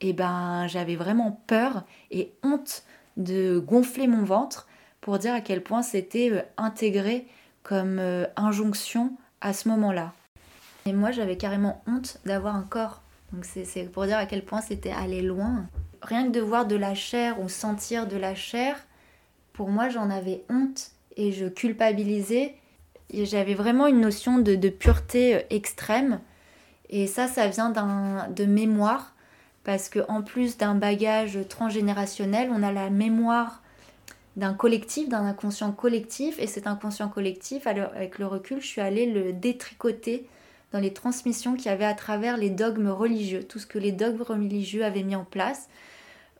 [0.00, 2.84] et eh ben j'avais vraiment peur et honte
[3.18, 4.66] de gonfler mon ventre
[5.02, 7.26] pour dire à quel point c'était euh, intégré
[7.62, 10.14] comme euh, injonction à ce moment-là.
[10.86, 13.02] Et moi, j'avais carrément honte d'avoir un corps
[13.32, 15.66] donc c'est pour dire à quel point c'était aller loin.
[16.02, 18.76] Rien que de voir de la chair ou sentir de la chair,
[19.52, 22.54] pour moi j'en avais honte et je culpabilisais.
[23.12, 26.20] J'avais vraiment une notion de, pureté euh, extrême.
[26.90, 29.14] Et ça, ça vient de mémoire.
[29.68, 33.60] Parce qu'en plus d'un bagage transgénérationnel, on a la mémoire
[34.36, 36.38] d'un collectif, d'un inconscient collectif.
[36.38, 40.26] Et cet inconscient collectif, avec le recul, je suis allée le détricoter
[40.72, 43.92] dans les transmissions qu'il y avait à travers les dogmes religieux, tout ce que les
[43.92, 45.68] dogmes religieux avaient mis en place.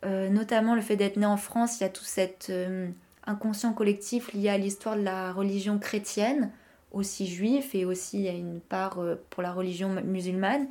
[0.07, 2.89] Euh, notamment le fait d'être né en France, il y a tout cet euh,
[3.27, 6.51] inconscient collectif lié à l'histoire de la religion chrétienne,
[6.93, 10.67] aussi juif, et aussi a une part euh, pour la religion musulmane,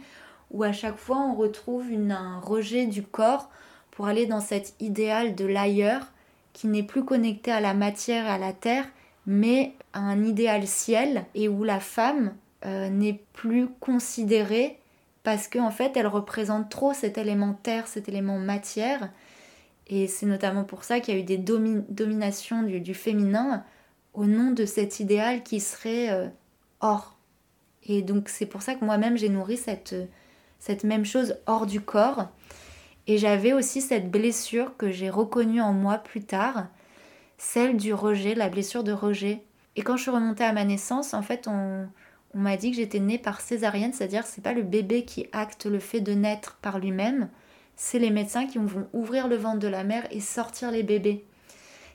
[0.52, 3.50] où à chaque fois on retrouve un rejet du corps
[3.92, 6.12] pour aller dans cet idéal de l'ailleurs
[6.54, 8.86] qui n'est plus connecté à la matière et à la terre,
[9.26, 12.34] mais à un idéal ciel, et où la femme
[12.66, 14.80] euh, n'est plus considérée
[15.24, 19.10] parce qu'en en fait elle représente trop cet élément terre, cet élément matière.
[19.88, 23.64] Et c'est notamment pour ça qu'il y a eu des dominations du, féminin
[24.14, 26.28] au nom de cet idéal qui serait euh,
[26.82, 27.18] hors.
[27.84, 29.96] Et donc c'est pour ça que moi-même j'ai nourri cette,
[30.60, 32.28] cette même chose hors du corps.
[33.08, 36.68] Et j'avais aussi cette blessure que j'ai reconnue en moi plus tard,
[37.38, 39.44] celle du rejet, la blessure de rejet.
[39.76, 41.88] Et quand je suis remontée à ma naissance, en fait, on,
[42.34, 45.66] on m'a dit que j'étais née par césarienne, c'est-à-dire c'est pas le bébé qui acte
[45.66, 47.30] le fait de naître par lui-même,
[47.76, 51.26] c'est les médecins qui vont ouvrir le ventre de la mère et sortir les bébés.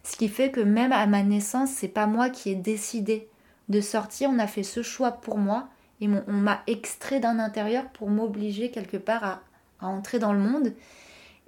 [0.04, 3.28] Ce qui fait que même à ma naissance, c'est pas moi qui ai décidé
[3.68, 5.68] de sortir, on a fait ce choix pour moi
[6.02, 9.40] et on m'a extrait d'un intérieur pour m'obliger quelque part
[9.80, 10.72] à entrer dans le monde.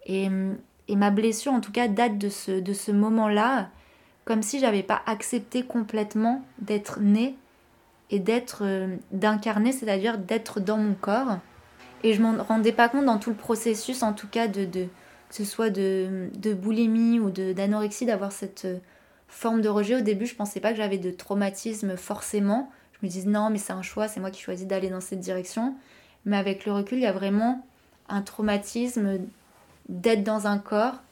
[0.07, 0.29] Et,
[0.89, 3.69] ma blessure, en tout cas, date de ce, moment-là,
[4.25, 7.35] comme si j'avais pas accepté complètement d'être née
[8.11, 11.39] et d'être, euh, d'incarner, c'est-à-dire d'être dans mon corps.
[12.05, 14.89] Et je m'en rendais pas compte dans tout le processus, en tout cas, de, que
[15.31, 18.79] ce soit de, de boulimie ou d'anorexie, d'avoir cette euh,
[19.27, 19.97] forme de rejet.
[19.97, 22.71] Au début, je pensais pas que j'avais de traumatisme forcément.
[22.95, 25.21] Je me disais non, mais c'est un choix, c'est moi qui choisis d'aller dans cette
[25.21, 25.75] direction.
[26.25, 27.67] Mais avec le recul, il y a vraiment
[28.09, 29.19] un traumatisme
[29.89, 31.03] d'être dans un corps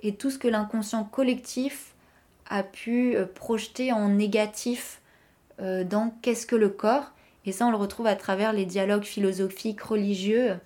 [0.00, 1.94] et tout ce que l'inconscient collectif
[2.48, 5.00] a pu euh, projeter en négatif
[5.60, 7.12] euh, dans qu'est-ce que le corps.
[7.46, 10.56] Et ça, on le retrouve à travers les dialogues philosophiques, religieux,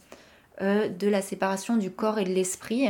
[0.61, 2.89] euh, de la séparation du corps et de l'esprit.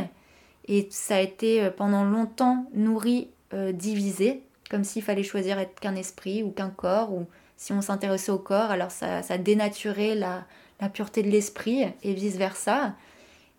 [0.67, 3.29] Et ça a été pendant longtemps nourri,
[3.73, 7.27] divisé, comme s'il fallait choisir être qu'un esprit ou qu'un corps, ou
[7.57, 10.45] si on s'intéressait au corps, alors ça, ça dénaturait la,
[10.79, 12.95] la pureté de l'esprit et vice-versa.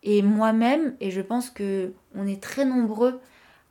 [0.03, 3.20] Et moi-même, et je pense que on est très nombreux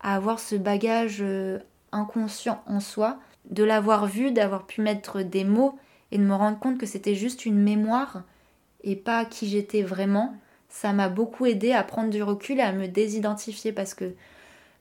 [0.02, 1.60] à avoir ce bagage euh,
[1.92, 3.20] inconscient en soi,
[3.50, 5.78] de l'avoir vu, d'avoir pu mettre des mots
[6.12, 8.24] et de me rendre compte que c'était juste une mémoire
[8.84, 10.36] et pas qui j'étais vraiment,
[10.70, 14.14] ça m'a beaucoup aidé à prendre du recul et à me désidentifier parce que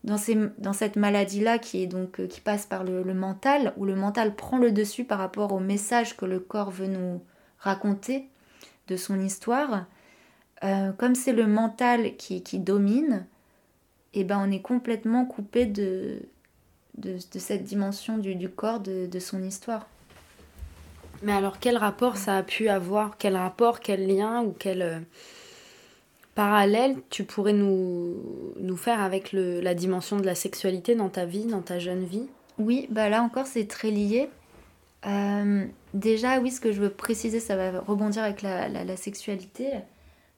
[0.04, 4.36] dans, cette maladie-là qui est donc euh, qui passe par le, mental, où le mental
[4.36, 7.22] prend le dessus par rapport au message que le corps veut nous
[7.58, 8.28] raconter,
[8.86, 9.86] de son histoire,
[10.62, 13.26] euh, comme c'est le mental qui, qui domine,
[14.12, 16.20] et eh ben on est complètement coupé de,
[16.98, 19.88] de, cette dimension du, du corps, de, de, son histoire.
[21.22, 23.16] Mais alors quel rapport ça a pu avoir?
[23.16, 24.42] Quel rapport, quel lien?
[24.42, 25.00] Ou quel euh,
[26.34, 28.16] parallèle tu pourrais nous,
[28.58, 32.04] nous faire avec le, la dimension de la sexualité dans ta vie, dans ta jeune
[32.04, 32.26] vie?
[32.58, 34.28] Oui, bah là encore c'est très lié.
[35.06, 39.70] Euh, déjà, oui, ce que je veux préciser, ça va rebondir avec la, sexualité,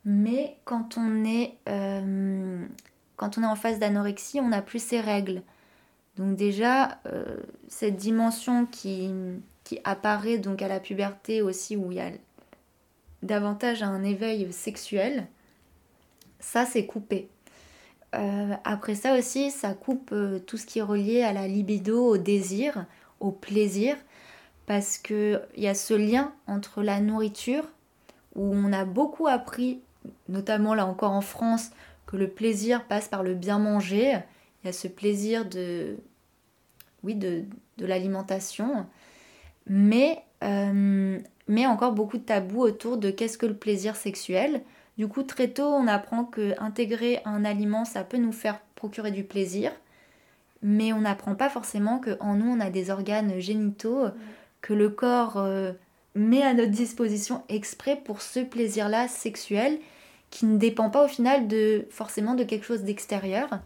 [0.05, 2.65] mais quand on est, euh,
[3.17, 5.43] quand on est en phase d'anorexie, on n'a plus ces règles.
[6.17, 7.37] Donc déjà, euh,
[7.69, 9.11] cette dimension qui,
[9.65, 12.11] qui apparaît donc à la puberté aussi, où il y a
[13.23, 15.27] davantage un éveil sexuel,
[16.47, 17.29] ça c'est coupé.
[18.65, 20.15] après ça aussi, ça coupe
[20.47, 22.87] tout ce qui est relié à la libido, au désir,
[23.21, 23.97] au plaisir
[24.67, 27.65] parce qu'il y a ce lien entre la nourriture,
[28.35, 29.81] où on a beaucoup appris,
[30.29, 31.71] notamment là encore en France,
[32.07, 34.19] que le plaisir passe par le bien manger.
[34.63, 35.97] Il y a ce plaisir de,
[37.05, 37.45] oui, de,
[37.79, 38.87] l'alimentation,
[39.67, 41.19] mais, euh,
[41.49, 44.63] mais encore beaucoup de tabous autour de qu'est-ce que le plaisir sexuel.
[44.97, 49.11] Du coup, très tôt, on apprend que intégrer un aliment, ça peut nous faire procurer
[49.11, 49.73] du plaisir,
[50.63, 54.07] mais on n'apprend pas forcément qu'en nous, on a des organes génitaux
[54.63, 55.73] que le corps euh,
[56.15, 59.79] met à notre disposition exprès pour ce plaisir-là sexuel
[60.31, 63.61] qui ne dépend pas au final de forcément de quelque chose d'extérieur.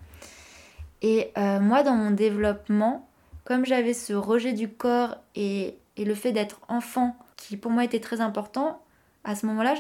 [1.01, 3.09] Et euh, moi, dans mon développement,
[3.45, 7.85] comme j'avais ce rejet du corps et, et le fait d'être enfant, qui pour moi
[7.85, 8.83] était très important,
[9.25, 9.75] à ce moment-là,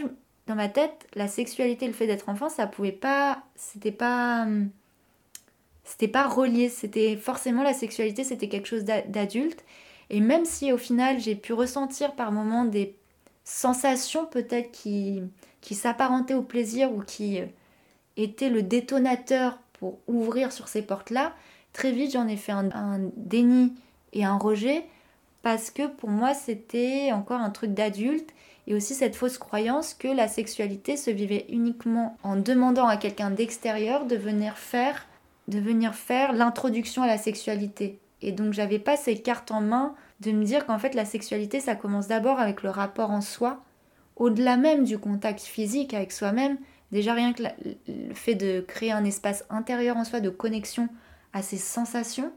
[0.50, 4.48] dans ma tête, la sexualité, le fait d'être enfant, ça pouvait pas, c'était pas,
[5.84, 6.68] c'était pas relié.
[6.68, 9.64] C'était forcément la sexualité, c'était quelque chose d'adulte.
[10.10, 12.96] Et même si au final j'ai pu ressentir par moments des
[13.44, 15.22] sensations peut-être qui,
[15.60, 17.46] qui s'apparentaient au plaisir ou qui euh,
[18.16, 21.32] étaient le détonateur pour ouvrir sur ces portes-là,
[21.72, 23.72] très vite j'en ai fait un, un, déni
[24.12, 24.84] et un rejet
[25.42, 28.30] parce que pour moi c'était encore un truc d'adulte
[28.70, 33.32] et aussi cette fausse croyance que la sexualité se vivait uniquement en demandant à quelqu'un
[33.32, 35.08] d'extérieur de venir faire
[35.48, 37.98] de venir faire l'introduction à la sexualité.
[38.22, 41.58] Et donc j'avais pas ces cartes en main de me dire qu'en fait la sexualité
[41.58, 43.60] ça commence d'abord avec le rapport en soi,
[44.14, 46.56] au-delà même du contact physique avec soi-même,
[46.92, 47.42] déjà rien que
[47.88, 50.88] le fait de créer un espace intérieur en soi de connexion
[51.32, 52.30] à ses sensations,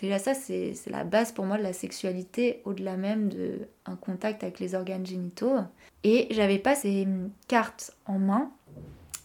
[0.00, 4.60] déjà ça c'est la base pour moi de la sexualité, au-delà même d'un contact avec
[4.60, 5.58] les organes génitaux.
[6.04, 7.06] Et j'avais pas ces
[7.48, 8.50] cartes en main.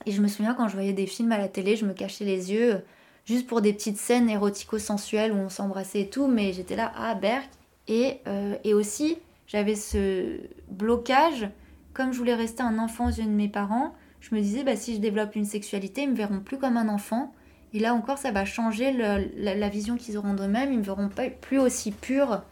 [0.06, 2.26] Et je me souviens quand je voyais des films à la télé, je me cachais
[2.26, 2.82] les yeux
[3.26, 7.16] juste pour des petites scènes érotico-sensuelles où on s'embrassait et tout, mais j'étais là, ah
[7.16, 7.50] Berk.
[7.88, 9.18] Et, euh, et aussi,
[9.48, 11.50] j'avais ce blocage,
[11.94, 14.76] comme je voulais rester un enfant aux yeux de mes parents, je me disais, bah,
[14.76, 17.34] si je développe une sexualité, ils me verront plus comme un enfant.
[17.74, 20.72] Et là encore, ça va changer la, vision qu'ils auront d'eux-mêmes.
[20.72, 22.44] Ils me verront pas plus aussi pur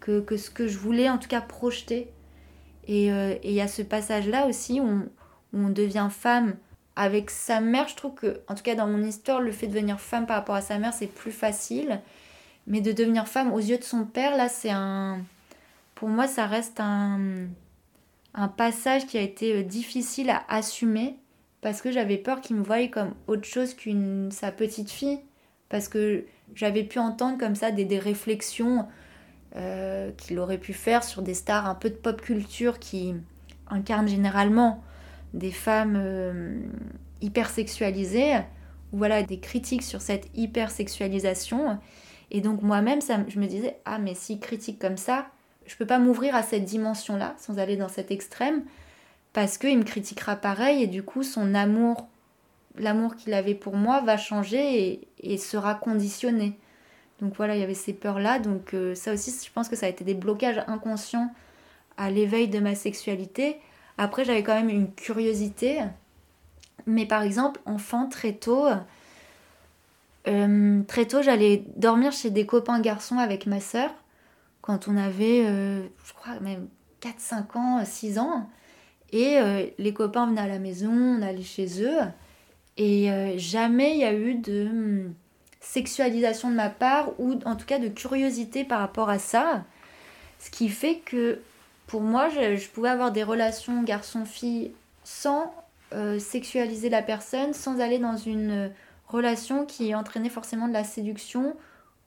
[0.00, 2.10] que, ce que je voulais, en tout cas, projeter.
[2.86, 5.08] Et il y a ce passage-là aussi où
[5.52, 6.54] on devient femme
[6.96, 9.72] avec sa mère, je trouve que, en tout cas dans mon histoire, le fait de
[9.72, 12.00] devenir femme par rapport à sa mère, c'est plus facile.
[12.66, 15.20] Mais de devenir femme aux yeux de son père, là, c'est un.
[15.94, 17.46] Pour moi, ça reste un,
[18.32, 21.16] un passage qui a été euh, difficile à assumer
[21.64, 25.18] parce que j'avais peur qu'il me voie comme autre chose qu'une sa petite fille.
[25.70, 28.86] Parce que j'avais pu entendre comme ça des, réflexions
[29.56, 33.14] euh, qu'il aurait pu faire sur des stars un peu de pop culture qui
[33.70, 34.84] incarnent généralement
[35.32, 36.54] des femmes euh,
[37.22, 38.36] hyper sexualisées,
[38.92, 41.78] ou voilà, des critiques sur cette hypersexualisation.
[42.30, 45.28] Et donc moi-même, je me disais, ah mais si critique comme ça,
[45.64, 48.64] je peux pas m'ouvrir à cette dimension-là sans aller dans cet extrême
[49.34, 52.08] parce qu'il me critiquera pareil et du coup son amour,
[52.78, 56.56] l'amour qu'il avait pour moi va changer et, sera conditionné.
[57.20, 58.38] Donc voilà, il y avait ces peurs-là.
[58.38, 61.30] Donc euh, ça aussi, je pense que ça a été des blocages inconscients
[61.96, 63.58] à l'éveil de ma sexualité.
[63.98, 65.80] Après, j'avais quand même une curiosité.
[66.86, 68.66] Mais par exemple, enfant, très tôt,
[70.28, 73.90] euh, très tôt, j'allais dormir chez des copains garçons avec ma sœur
[74.60, 76.68] quand on avait, euh, je crois, même
[77.00, 78.48] 4, 5 ans, 6 ans.
[79.14, 82.00] Et euh, les copains venaient à la maison, on allait chez eux.
[82.76, 85.14] Et euh, jamais il y a eu de hum,
[85.60, 89.62] sexualisation de ma part ou en tout cas de curiosité par rapport à ça.
[90.40, 91.38] Ce qui fait que
[91.86, 94.72] pour moi, je, pouvais avoir des relations garçon-fille
[95.04, 95.54] sans
[96.18, 98.72] sexualiser la personne, sans aller dans une
[99.06, 101.54] relation qui entraînait forcément de la séduction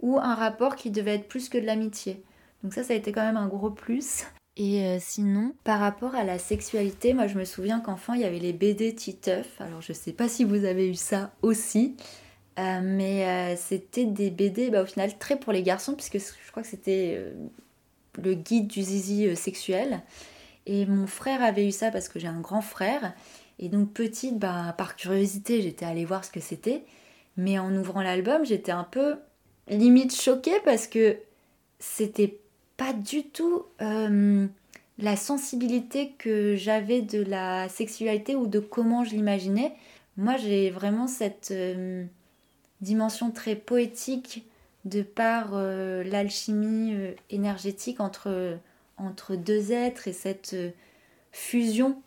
[0.01, 2.21] ou un rapport qui devait être plus que de l'amitié.
[2.63, 4.25] Donc ça, ça a été quand même un gros plus.
[4.59, 8.25] Et euh, sinon, par rapport à la sexualité, moi je me souviens qu'enfant il y
[8.25, 9.61] avait les BD Titeuf.
[9.61, 11.95] Alors je sais pas si vous avez eu ça aussi,
[12.57, 16.51] euh, mais euh, c'était des BD bah, au final très pour les garçons, puisque je
[16.51, 17.23] crois que c'était
[18.21, 20.01] le guide du zizi sexuel.
[20.65, 23.13] Et mon frère avait eu ça parce que j'ai un grand frère.
[23.59, 26.83] Et donc petite, bah, par curiosité, j'étais allée voir ce que c'était.
[27.37, 29.17] Mais en ouvrant l'album, j'étais un peu
[29.67, 31.17] limite choquée parce que
[31.79, 32.39] c'était
[32.77, 34.47] pas du tout euh,
[34.99, 39.73] la sensibilité que j'avais de la sexualité ou de comment je l'imaginais.
[40.15, 42.05] Moi, j'ai vraiment cette euh,
[42.81, 44.45] dimension très poétique
[44.85, 46.95] de par euh, l'alchimie
[47.29, 48.57] énergétique entre,
[48.97, 50.55] entre deux êtres et cette
[51.31, 52.01] fusion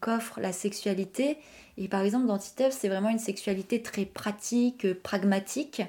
[0.00, 1.38] qu'offre la sexualité.
[1.78, 5.82] Et par exemple, dans Titeuf, c'est vraiment une sexualité très pratique, pragmatique.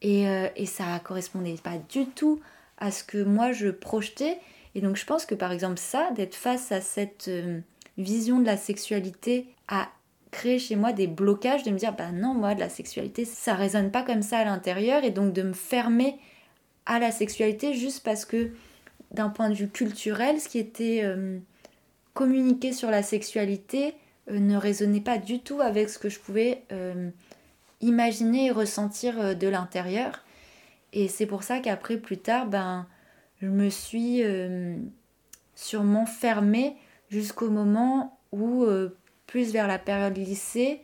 [0.00, 0.24] Et,
[0.56, 2.40] et ça correspondait pas du tout
[2.80, 4.38] à ce que moi je projetais.
[4.74, 7.60] Et donc je pense que par exemple ça, d'être face à cette euh,
[7.98, 9.88] vision de la sexualité, a
[10.30, 13.54] créé chez moi des blocages, de me dire bah non, moi de la sexualité, ça
[13.54, 16.18] résonne pas comme ça à l'intérieur, et donc de me fermer
[16.86, 18.50] à la sexualité juste parce que
[19.10, 21.38] d'un point de vue culturel, ce qui était euh,
[22.14, 23.94] communiqué sur la sexualité
[24.30, 26.62] euh, ne résonnait pas du tout avec ce que je pouvais
[27.80, 30.22] imaginer et ressentir de l'intérieur.
[30.92, 32.86] Et c'est pour ça qu'après, plus tard, ben,
[33.40, 34.76] je me suis euh,
[35.54, 36.76] sûrement fermée
[37.10, 40.80] jusqu'au moment où, euh, plus vers la période lycée,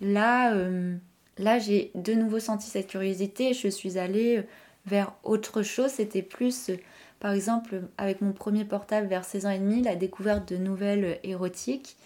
[0.00, 0.96] là, euh,
[1.38, 4.42] là j'ai de nouveau senti cette curiosité et je suis allée
[4.84, 5.90] vers autre chose.
[5.90, 6.70] C'était plus,
[7.18, 11.18] par exemple, avec mon premier portable vers 16 ans et demi, la découverte de nouvelles
[11.22, 11.96] érotiques.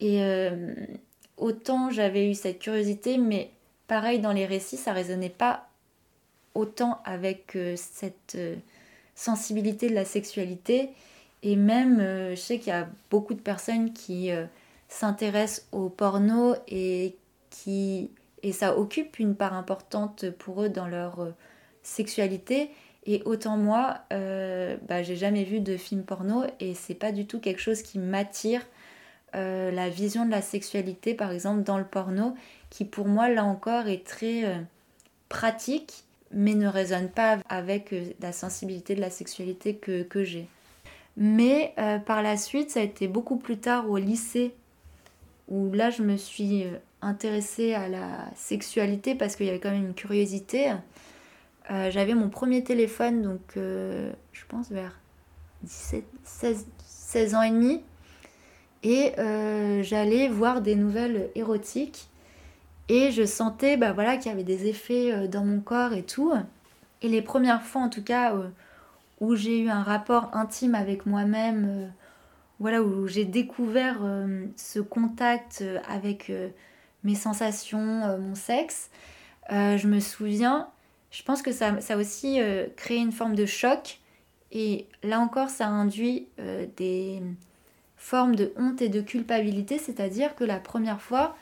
[0.00, 0.22] Et
[1.36, 3.50] autant j'avais eu cette curiosité, mais
[3.86, 5.67] pareil dans les récits, ça résonnait pas
[6.54, 8.56] autant avec euh, cette euh,
[9.14, 10.90] sensibilité de la sexualité.
[11.42, 14.30] Et même, euh, je sais qu'il y a beaucoup de personnes qui
[14.88, 17.16] s'intéressent au porno et
[17.50, 18.10] qui
[18.44, 21.28] et ça occupe une part importante pour eux dans leur
[21.82, 22.70] sexualité.
[23.04, 27.40] Et autant moi, bah, j'ai jamais vu de film porno et c'est pas du tout
[27.40, 28.64] quelque chose qui m'attire.
[29.34, 32.34] la vision de la sexualité, par exemple, dans le porno,
[32.70, 34.64] qui pour moi, là encore, est très
[35.28, 40.46] pratique mais ne résonne pas avec euh, la sensibilité de la sexualité que, j'ai.
[41.16, 44.54] Mais euh, par la suite, ça a été beaucoup plus tard au lycée,
[45.48, 49.70] où là je me suis euh, intéressée à la sexualité parce qu'il y avait quand
[49.70, 50.72] même une curiosité.
[51.90, 54.98] J'avais mon premier téléphone, donc je pense vers
[55.64, 57.82] 17, 16, 16 ans et demi.
[58.82, 59.12] Et
[59.84, 62.08] j'allais voir des nouvelles érotiques
[62.88, 66.02] et je sentais bah, voilà, qu'il y avait des effets euh, dans mon corps et
[66.02, 66.32] tout.
[67.02, 68.48] Et les premières fois en tout cas euh,
[69.20, 71.86] où j'ai eu un rapport intime avec moi-même, euh,
[72.60, 74.00] voilà, où j'ai découvert
[74.56, 76.32] ce contact avec
[77.04, 78.90] mes sensations, mon sexe,
[79.48, 80.68] je me souviens,
[81.12, 82.40] je pense que ça, ça a aussi
[82.74, 84.00] créé une forme de choc.
[84.50, 86.26] Et là encore, ça induit
[86.76, 87.22] des
[87.96, 91.36] formes de honte et de culpabilité, c'est-à-dire que la première fois,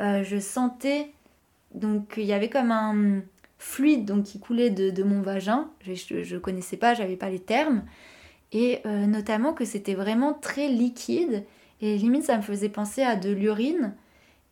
[0.00, 1.10] euh, je sentais
[1.74, 3.22] donc il y avait comme un
[3.58, 5.68] fluide donc qui coulait de, mon vagin.
[5.82, 7.82] Je ne connaissais pas, j'avais pas les termes.
[8.52, 11.44] Et euh, notamment que c'était vraiment très liquide
[11.80, 13.94] Et limite, ça me faisait penser à de l'urine.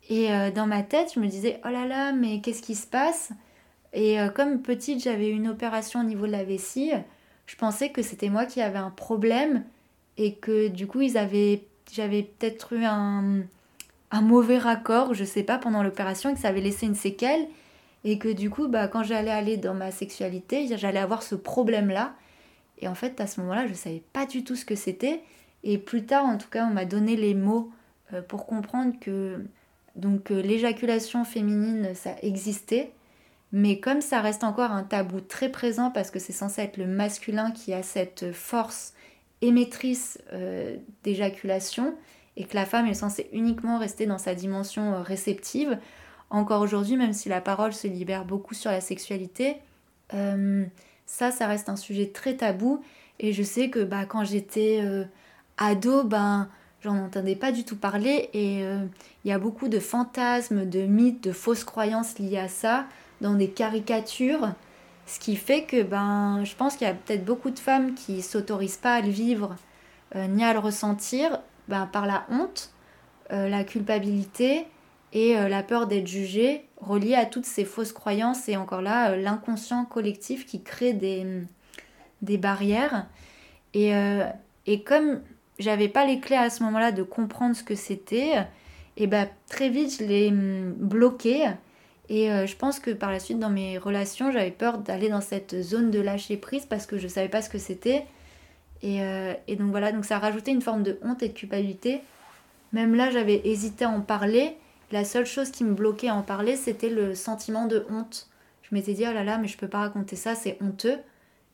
[0.08, 2.86] Et euh, dans ma tête, je me disais, oh là là, mais qu'est-ce qui se
[2.86, 3.30] passe?
[3.92, 6.92] Et comme petite, j'avais une opération au niveau de la vessie,
[7.44, 9.64] je pensais que c'était moi qui avais un problème
[10.16, 13.42] et que du coup, ils avaient, j'avais peut-être eu un,
[14.12, 17.48] un mauvais raccord, je sais pas, pendant l'opération et que ça avait laissé une séquelle.
[18.04, 22.14] Et que du coup, bah, quand j'allais aller dans ma sexualité, j'allais avoir ce problème-là.
[22.78, 25.22] Et en fait, à ce moment-là, je savais pas du tout ce que c'était.
[25.64, 27.70] Et plus tard, en tout cas, on m'a donné les mots
[28.12, 29.44] euh, pour comprendre que
[29.94, 32.92] donc euh, l'éjaculation féminine, ça existait.
[33.52, 36.86] Mais comme ça reste encore un tabou très présent parce que c'est censé être le
[36.86, 38.94] masculin qui a cette force
[39.42, 41.94] émettrice euh, d'éjaculation
[42.36, 45.78] et que la femme est censée uniquement rester dans sa dimension réceptive,
[46.30, 49.56] encore aujourd'hui, même si la parole se libère beaucoup sur la sexualité,
[51.12, 52.82] ça, ça reste un sujet très tabou.
[53.18, 55.04] Et je sais que bah, quand j'étais euh,
[55.58, 56.48] ado, ben,
[56.80, 58.30] j'en entendais pas du tout parler.
[58.32, 58.84] Et euh,
[59.24, 62.86] il y a beaucoup de fantasmes, de mythes, de fausses croyances liées à ça,
[63.20, 64.48] dans des caricatures.
[65.06, 68.22] Ce qui fait que ben, je pense qu'il y a peut-être beaucoup de femmes qui
[68.22, 69.56] s'autorisent pas à le vivre
[70.16, 72.72] euh, ni à le ressentir ben, par la honte,
[73.30, 74.66] la culpabilité
[75.12, 79.16] et la peur d'être jugée relié à toutes ces fausses croyances et encore là, euh,
[79.16, 81.26] l'inconscient collectif qui crée des,
[82.20, 83.06] des barrières.
[83.74, 84.24] Et, euh,
[84.66, 85.20] et comme
[85.58, 88.32] j'avais pas les clés à ce moment-là de comprendre ce que c'était,
[88.96, 91.48] et ben très vite je l'ai hum, bloqué.
[92.08, 95.20] Et euh, je pense que par la suite, dans mes relations, j'avais peur d'aller dans
[95.20, 98.04] cette zone de lâcher prise parce que je savais pas ce que c'était.
[98.82, 99.00] Et,
[99.46, 102.00] et, donc voilà, donc ça a rajouté une forme de honte et de culpabilité.
[102.72, 104.56] Même là, j'avais hésité à en parler.
[104.90, 108.28] La seule chose qui me bloquait à en parler, c'était le sentiment de honte.
[108.62, 110.98] Je m'étais dit, oh là là, mais je peux pas raconter ça, c'est honteux.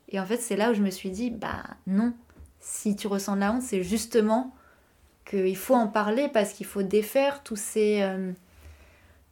[0.09, 2.15] Et en fait, c'est là où je me suis dit, bah non,
[2.61, 4.55] si tu ressens de la honte, c'est justement
[5.29, 8.33] qu'il faut en parler parce qu'il faut défaire tous ces, euh,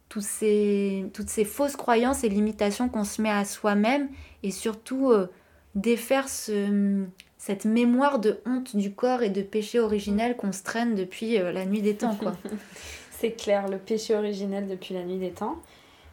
[0.09, 4.09] tous ces, toutes ces fausses croyances et limitations qu'on se met à soi-même
[4.43, 5.27] et surtout euh,
[5.75, 7.03] défaire ce,
[7.47, 11.53] cette mémoire de honte du corps et de péché originel qu'on se traîne depuis euh,
[11.53, 12.13] la nuit des temps.
[12.15, 12.33] quoi.
[13.11, 15.55] C'est clair, le péché originel depuis la nuit des temps.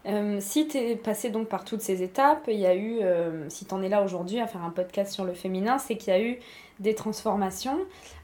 [0.07, 3.49] Euh, si tu es passé donc par toutes ces étapes, il y a eu, euh,
[3.49, 6.12] si tu en es là aujourd'hui à faire un podcast sur le féminin, c'est qu'il
[6.12, 6.39] y a eu
[6.78, 7.78] des transformations.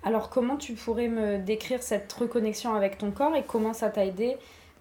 [0.04, 4.04] Alors comment tu pourrais me décrire cette reconnexion avec ton corps et comment ça t'a
[4.04, 4.36] aidé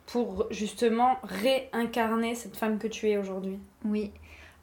[0.06, 3.58] pour justement réincarner cette femme que tu es aujourd'hui?
[3.86, 4.12] Oui,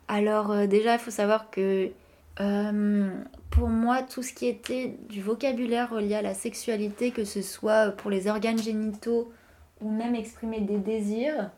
[0.06, 1.90] alors euh, déjà il faut savoir que
[2.36, 7.90] pour moi, tout ce qui était du vocabulaire relié à la sexualité, que ce soit
[7.92, 9.32] pour les organes génitaux
[9.80, 11.50] ou même exprimer des désirs,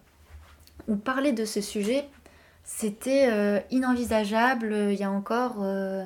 [0.87, 2.05] ou parler de ce sujet,
[2.65, 6.05] c'était euh, inenvisageable il y a encore euh,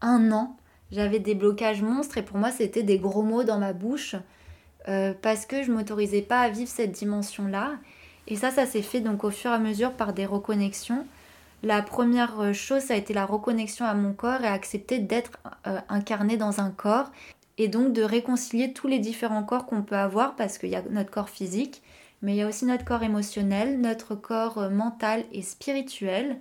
[0.00, 0.56] un an.
[0.90, 4.16] J'avais des blocages monstres et pour moi c'était des gros mots dans ma bouche
[4.88, 7.72] euh, parce que je m'autorisais pas à vivre cette dimension-là.
[8.26, 11.06] Et ça, ça s'est fait donc au fur et à mesure par des reconnexions.
[11.62, 15.32] La première euh, chose, ça a été la reconnexion à mon corps et accepter d'être
[15.66, 17.10] euh, incarné dans un corps
[17.56, 20.82] et donc de réconcilier tous les différents corps qu'on peut avoir parce qu'il y a
[20.90, 21.82] notre corps physique,
[22.22, 26.38] mais il y a aussi notre corps émotionnel, notre corps euh, mental et spirituel.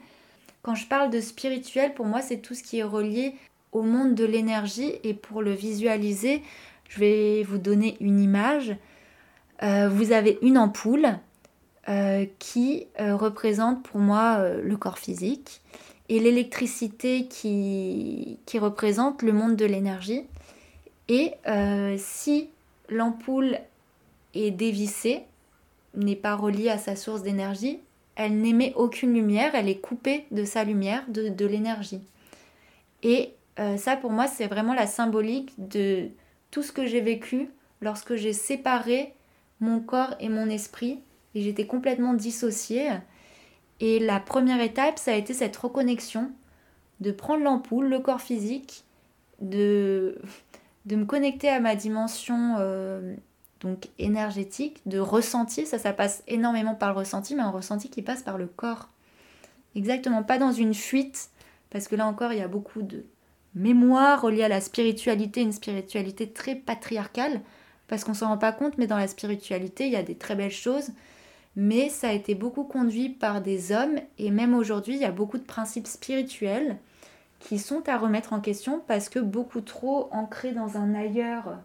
[0.62, 3.34] Quand je parle de spirituel, pour moi, c'est tout ce qui est relié
[3.72, 6.44] au monde de l'énergie et pour le visualiser,
[6.90, 8.76] je vais vous donner une image.
[9.62, 11.20] vous avez une ampoule
[11.90, 15.62] euh, qui euh, représente pour moi euh, le corps physique
[16.10, 20.24] et l'électricité qui, qui, représente le monde de l'énergie.
[21.08, 21.32] Et
[21.98, 22.50] si
[22.90, 23.58] l'ampoule
[24.34, 25.24] est dévissée,
[25.96, 27.80] n'est pas reliée à sa source d'énergie,
[28.16, 32.02] elle n'émet aucune lumière, elle est coupée de sa lumière, de, de l'énergie.
[33.04, 33.34] Et
[33.78, 36.10] ça pour moi c'est vraiment la symbolique de
[36.52, 37.50] tout ce que j'ai vécu
[37.82, 39.14] lorsque j'ai séparé
[39.62, 41.00] mon corps et mon esprit
[41.38, 42.90] et j'étais complètement dissociée.
[43.80, 46.32] Et la première étape, ça a été cette reconnexion,
[47.00, 48.84] de prendre l'ampoule, le corps physique,
[49.40, 50.20] de,
[50.88, 53.16] de me connecter à ma dimension euh,
[53.60, 58.02] donc énergétique, de ressenti, ça ça passe énormément par le ressenti, mais un ressenti qui
[58.02, 58.90] passe par le corps.
[59.76, 61.30] Exactement, pas dans une fuite,
[61.70, 63.06] parce que là encore il y a beaucoup de
[63.54, 67.42] mémoire reliée à la spiritualité, une spiritualité très patriarcale,
[67.88, 70.36] parce qu'on s'en rend pas compte, mais dans la spiritualité il y a des très
[70.36, 70.90] belles choses,
[71.58, 75.12] mais ça a été beaucoup conduit par des hommes et même aujourd'hui il y a
[75.12, 76.78] beaucoup de principes spirituels
[77.40, 81.58] qui sont à remettre en question parce que beaucoup trop ancrés dans un ailleurs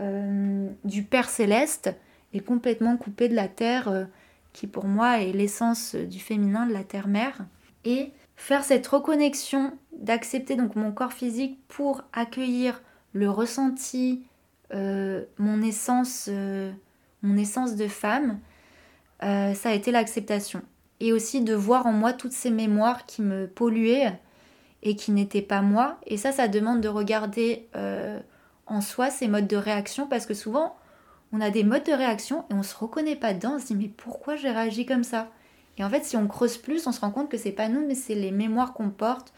[0.00, 1.94] euh, du Père céleste
[2.32, 4.04] et complètement coupé de la terre euh,
[4.52, 7.46] qui pour moi est l'essence du féminin de la terre-mère.
[7.84, 14.24] Et faire cette reconnexion d'accepter donc mon corps physique pour accueillir le ressenti
[14.72, 16.30] mon essence,
[17.22, 18.38] mon essence de femme,
[19.20, 20.62] ça a été l'acceptation.
[21.00, 24.18] Et aussi de voir en moi toutes ces mémoires qui me polluaient
[24.82, 25.98] et qui n'étaient pas moi.
[26.06, 27.68] Et ça, ça demande de regarder
[28.66, 30.76] en soi ces modes de réaction parce que souvent,
[31.32, 33.76] on a des modes de réaction et on se reconnaît pas dedans, on se dit
[33.76, 35.28] mais pourquoi j'ai réagi comme ça?
[35.78, 37.86] Et en fait, si on creuse plus, on se rend compte que c'est pas nous,
[37.86, 39.32] mais c'est les mémoires qu'on porte,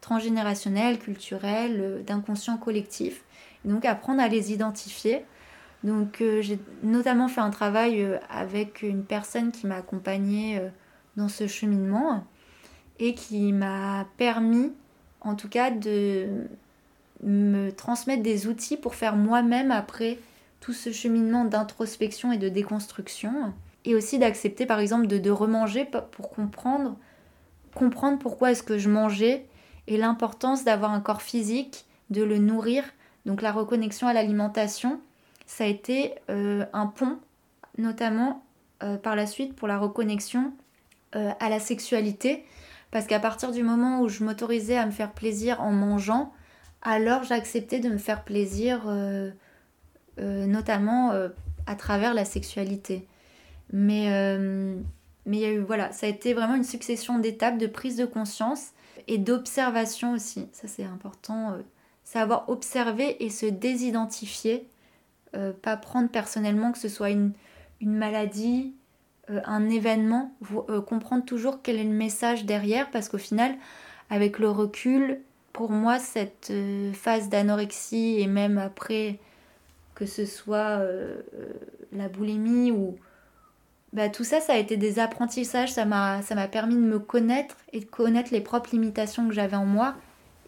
[0.00, 3.24] transgénérationnelles, culturelles, euh, d'inconscient collectif.
[3.64, 5.24] donc apprendre à les identifier.
[5.84, 10.60] Donc euh, j'ai notamment fait un travail euh, avec une personne qui m'a accompagnée
[11.16, 12.24] dans ce cheminement
[12.98, 14.72] et qui m'a permis
[15.20, 16.26] en tout cas de
[17.22, 20.18] me transmettre des outils pour faire moi-même après
[20.60, 23.52] tout ce cheminement d'introspection et de déconstruction.
[23.84, 26.96] Et aussi d'accepter par exemple de, de remanger pour comprendre,
[27.74, 29.46] comprendre pourquoi est-ce que je mangeais
[29.86, 32.84] et l'importance d'avoir un corps physique, de le nourrir.
[33.24, 35.00] Donc la reconnexion à l'alimentation,
[35.48, 37.18] ça a été euh, un pont,
[37.78, 38.44] notamment
[38.82, 40.52] euh, par la suite pour la reconnexion
[41.16, 42.44] euh, à la sexualité.
[42.90, 46.32] Parce qu'à partir du moment où je m'autorisais à me faire plaisir en mangeant,
[46.82, 48.86] alors j'acceptais de me faire plaisir
[50.16, 51.12] notamment
[51.66, 53.06] à travers la sexualité.
[53.72, 54.38] Mais
[55.26, 58.06] mais y a eu, voilà, ça a été vraiment une succession d'étapes de prise de
[58.06, 58.70] conscience
[59.06, 60.48] et d'observation aussi.
[60.52, 61.58] Ça, c'est important.
[62.04, 64.66] savoir observer et se désidentifier.
[65.62, 67.32] Pas prendre personnellement que ce soit une,
[67.80, 68.74] une maladie,
[69.28, 70.32] un événement.
[70.86, 72.90] comprendre toujours quel est le message derrière.
[72.90, 73.54] Parce qu'au final,
[74.10, 75.20] avec le recul,
[75.52, 76.52] pour moi, cette
[76.94, 79.18] phase d'anorexie et même après
[79.98, 81.52] que ce soit euh, euh,
[81.92, 82.96] la boulimie ou
[83.92, 87.80] bah, tout ça, ça a été des apprentissages, ça m'a permis de me connaître et
[87.80, 89.96] de connaître les propres limitations que j'avais en moi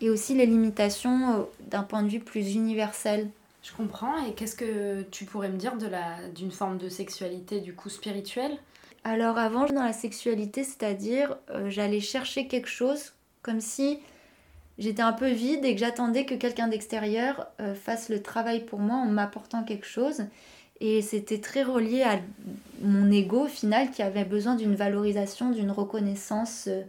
[0.01, 3.28] et aussi les limitations euh, d'un point de vue plus universel.
[3.63, 4.25] Je comprends.
[4.27, 5.75] Et qu'est-ce que tu pourrais me dire
[6.35, 8.57] d'une forme de sexualité du coup spirituelle?
[9.05, 11.37] Alors avant, dans la sexualité, c'est-à-dire
[11.69, 13.99] j'allais chercher quelque chose comme si
[14.81, 18.81] j'étais un peu vide et que j'attendais que quelqu'un d'extérieur euh, fasse le travail pour
[18.81, 20.25] moi en m'apportant quelque chose.
[20.81, 22.19] Et c'était très relié à
[22.81, 26.83] mon ego final qui avait besoin d'une valorisation, d'une reconnaissance euh,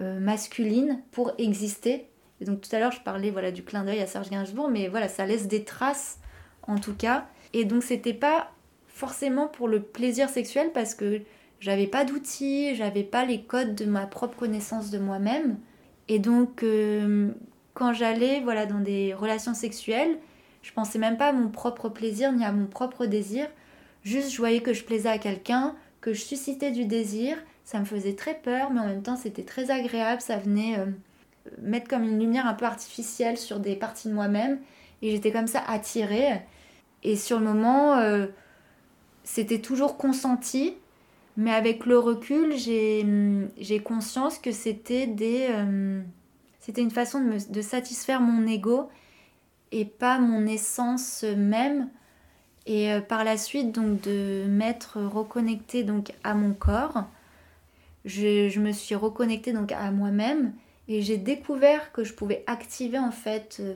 [0.00, 2.06] euh, masculine pour exister.
[2.40, 4.88] Et donc tout à l'heure je parlais voilà du clin d'œil à Serge Gainsbourg, mais
[4.88, 6.18] voilà ça laisse des traces
[6.62, 7.26] en tout cas.
[7.52, 8.50] Et donc c'était pas
[8.86, 11.22] forcément pour le plaisir sexuel parce que
[11.60, 15.58] j'avais pas d'outils, j'avais pas les codes de ma propre connaissance de moi-même.
[16.08, 17.30] Et donc, euh,
[17.74, 20.18] quand j'allais voilà, dans des relations sexuelles,
[20.62, 23.46] je pensais même pas à mon propre plaisir ni à mon propre désir.
[24.02, 27.36] Juste, je voyais que je plaisais à quelqu'un, que je suscitais du désir.
[27.64, 30.22] Ça me faisait très peur, mais en même temps, c'était très agréable.
[30.22, 30.86] Ça venait euh,
[31.60, 34.58] mettre comme une lumière un peu artificielle sur des parties de moi-même.
[35.02, 36.42] Et j'étais comme ça attirée.
[37.02, 38.26] Et sur le moment, euh,
[39.24, 40.74] c'était toujours consenti.
[41.36, 45.46] Mais avec le recul, j'ai conscience que c'était des...
[45.50, 46.02] Euh,
[46.60, 48.90] c'était une façon de, me, de, satisfaire mon ego
[49.72, 51.88] et pas mon essence même.
[52.66, 57.04] Et euh, par la suite, donc de m'être reconnectée donc à mon corps,
[58.04, 60.52] je, je me suis reconnectée donc à moi-même
[60.88, 63.74] et j'ai découvert que je pouvais activer en fait euh,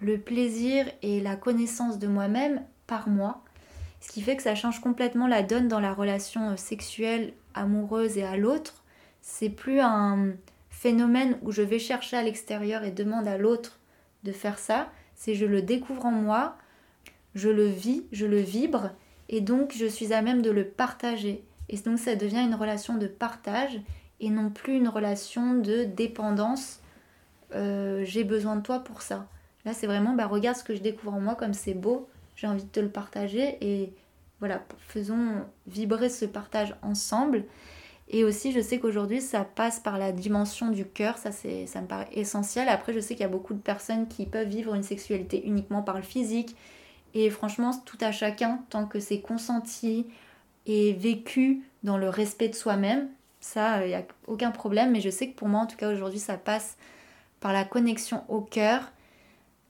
[0.00, 3.42] le plaisir et la connaissance de moi-même par moi
[4.00, 8.16] ce qui fait que ça change complètement la donne dans la relation euh, sexuelle, amoureuse
[8.16, 8.84] et à l'autre.
[9.20, 10.32] C'est plus un
[10.70, 13.80] phénomène où je vais chercher à l'extérieur et demande à l'autre
[14.24, 14.90] de faire ça.
[15.14, 16.56] C'est je le découvre en moi,
[17.34, 18.90] je le vis, je le vibre
[19.28, 21.44] et donc je suis à même de le partager.
[21.68, 23.80] Et donc ça devient une relation de partage
[24.20, 26.80] et non plus une relation de dépendance.
[27.54, 29.26] Euh, j'ai besoin de toi pour ça.
[29.64, 32.46] Là, c'est vraiment, bah, regarde ce que je découvre en moi, comme c'est beau, j'ai
[32.46, 33.92] envie de te le partager et
[34.40, 37.44] voilà, faisons vibrer ce partage ensemble.
[38.10, 41.86] Et aussi, je sais qu'aujourd'hui, ça passe par la dimension du cœur, ça, ça me
[41.86, 42.68] paraît essentiel.
[42.68, 45.82] Après, je sais qu'il y a beaucoup de personnes qui peuvent vivre une sexualité uniquement
[45.82, 46.56] par le physique.
[47.14, 50.06] Et franchement, tout à chacun, tant que c'est consenti
[50.66, 53.08] et vécu dans le respect de soi-même,
[53.40, 54.92] ça, il n'y a aucun problème.
[54.92, 56.76] Mais je sais que pour moi, en tout cas, aujourd'hui, ça passe
[57.40, 58.92] par la connexion au cœur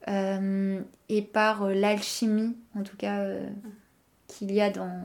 [0.07, 3.47] euh, et par euh, l'alchimie, en tout cas, euh,
[4.27, 5.03] qu'il y a dans,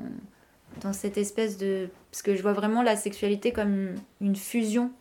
[0.80, 1.90] dans cette espèce de...
[2.10, 4.92] Parce que je vois vraiment la sexualité comme une fusion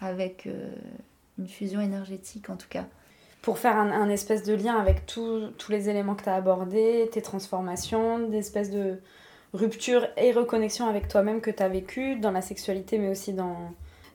[0.00, 0.48] avec
[1.38, 2.84] une fusion énergétique, en tout cas.
[3.42, 7.22] Pour faire un, espèce de lien avec tous les éléments que tu as abordés, tes
[7.22, 9.00] transformations, des espèces de
[9.54, 13.56] rupture et reconnexion avec toi-même que tu as vécu dans la sexualité, mais aussi dans,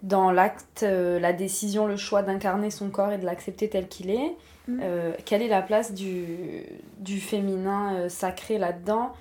[0.02, 4.36] dans l'acte, la décision, le choix d'incarner son corps et de l'accepter tel qu'il est.
[4.66, 4.80] Mm.
[5.26, 6.64] quelle est la place du,
[7.00, 9.12] du féminin sacré là-dedans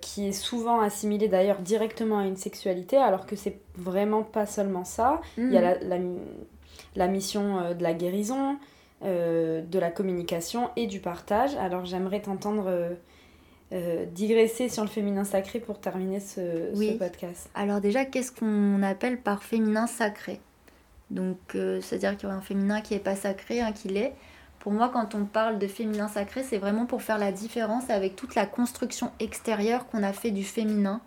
[0.00, 4.84] qui est souvent assimilé d'ailleurs directement à une sexualité, alors que c'est vraiment pas seulement
[4.84, 5.20] ça.
[5.38, 5.78] Il y a mm.
[5.82, 6.04] la, la,
[6.96, 8.56] la mission de la guérison,
[9.04, 11.56] euh, de la communication et du partage.
[11.56, 12.66] Alors j'aimerais t'entendre
[13.72, 17.48] euh, euh, digresser sur le féminin sacré pour terminer ce, podcast.
[17.54, 20.40] Alors déjà, qu'est-ce qu'on appelle par féminin sacré?
[21.10, 24.14] Donc c'est-à-dire qu'il y a un féminin qui n'est pas sacré, un qui l'est.
[24.60, 28.16] Pour moi, quand on parle de féminin sacré, c'est vraiment pour faire la différence avec
[28.16, 31.00] toute la construction extérieure qu'on a fait du féminin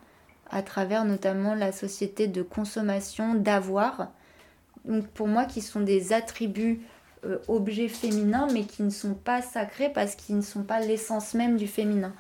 [0.52, 4.10] à travers notamment la société de consommation, d'avoir.
[4.84, 6.82] Donc pour moi, qui sont des attributs
[7.26, 11.34] euh, objets féminins, mais qui ne sont pas sacrés parce qu'ils ne sont pas l'essence
[11.34, 12.14] même du féminin.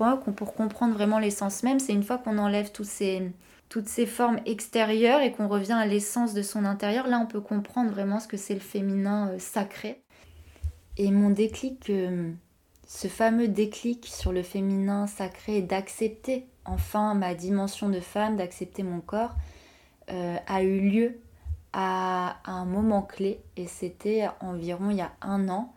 [0.00, 3.30] Moi, pour comprendre vraiment l'essence même, c'est une fois qu'on enlève tous ces,
[3.68, 7.42] toutes ces formes extérieures et qu'on revient à l'essence de son intérieur, là on peut
[7.42, 10.00] comprendre vraiment ce que c'est le féminin euh, sacré.
[10.96, 12.32] Et mon déclic, euh,
[12.88, 19.00] ce fameux déclic sur le féminin sacré, d'accepter enfin ma dimension de femme, d'accepter mon
[19.00, 19.36] corps,
[20.08, 21.20] a eu lieu
[21.72, 25.72] à un moment clé et c'était environ il y a un an.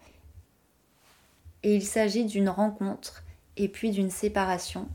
[1.62, 3.23] Et il s'agit d'une rencontre
[3.58, 4.88] et puis d'une séparation.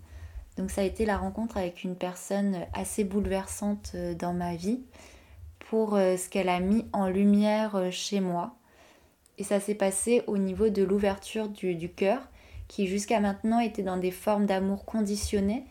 [0.58, 4.80] Donc ça a été la rencontre avec une personne assez bouleversante euh, dans ma vie
[5.60, 8.56] pour euh, ce qu'elle a mis en lumière euh, chez moi.
[9.38, 12.20] Et ça s'est passé au niveau de l'ouverture du, cœur
[12.66, 15.64] qui jusqu'à maintenant était dans des formes d'amour conditionné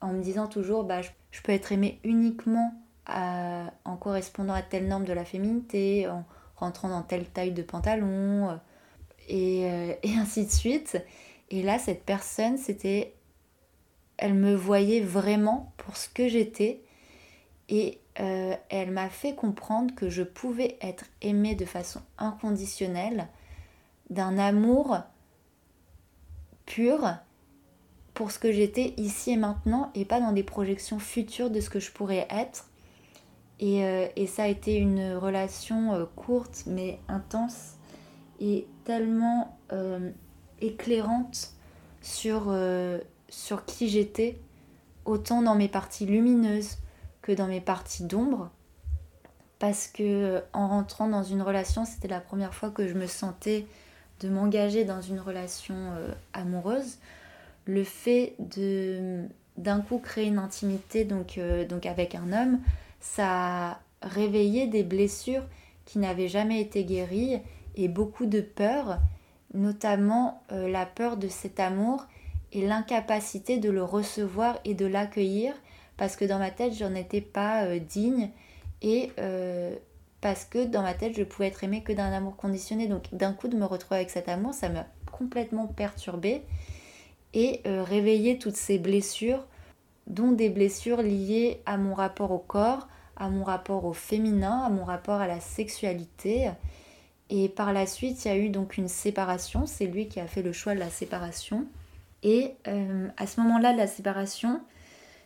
[0.00, 2.72] en me disant toujours bah, je peux être aimée uniquement
[3.08, 6.24] en correspondant à telle norme de la féminité, en
[6.54, 8.60] rentrant dans telle taille de pantalon,
[9.28, 9.68] et,
[10.16, 11.02] ainsi de suite.
[11.50, 13.14] Et là, cette personne, c'était.
[14.16, 16.82] Elle me voyait vraiment pour ce que j'étais.
[17.68, 23.28] Et euh, elle m'a fait comprendre que je pouvais être aimée de façon inconditionnelle,
[24.10, 24.98] d'un amour
[26.66, 27.14] pur
[28.12, 31.70] pour ce que j'étais ici et maintenant, et pas dans des projections futures de ce
[31.70, 32.70] que je pourrais être.
[33.62, 37.74] Euh, et, ça a été une relation euh, courte mais intense
[38.40, 40.10] et tellement euh,
[40.60, 41.52] éclairante
[42.02, 42.54] sur,
[43.28, 44.38] sur qui j'étais,
[45.04, 46.76] autant dans mes parties lumineuses
[47.22, 48.50] que dans mes parties d'ombre.
[49.58, 53.66] Parce que en rentrant dans une relation, c'était la première fois que je me sentais
[54.20, 55.76] de m'engager dans une relation
[56.32, 56.96] amoureuse.
[57.66, 59.28] Le fait de
[59.60, 61.38] d'un coup créer une intimité donc,
[61.84, 62.60] avec un homme,
[63.00, 65.44] ça a réveillé des blessures
[65.84, 67.40] qui n'avaient jamais été guéries
[67.76, 68.98] et beaucoup de peur,
[69.54, 72.06] notamment euh, la peur de cet amour
[72.52, 75.54] et l'incapacité de le recevoir et de l'accueillir
[75.96, 78.30] parce que dans ma tête j'en étais pas euh, digne
[78.82, 79.74] et euh,
[80.20, 83.32] parce que dans ma tête je pouvais être aimée que d'un amour conditionné donc d'un
[83.32, 86.42] coup de me retrouver avec cet amour ça m'a complètement perturbée
[87.32, 89.46] et réveillé toutes ces blessures
[90.08, 94.70] dont des blessures liées à mon rapport au corps, à mon rapport au féminin, à
[94.70, 96.50] mon rapport à la sexualité.
[97.30, 99.64] Et par la suite, il y a eu donc une séparation.
[99.64, 101.64] C'est lui qui a fait le choix de la séparation.
[102.24, 104.60] Et euh, à ce moment-là la séparation,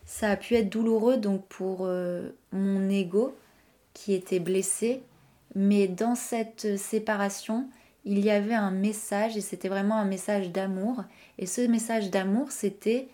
[0.04, 3.34] ça a pu être douloureux donc pour euh, mon ego
[3.94, 5.02] qui était blessé.
[5.54, 7.68] Mais dans cette séparation,
[8.04, 11.04] il y avait un message et c'était vraiment un message d'amour.
[11.38, 13.08] Et ce message d'amour, c'était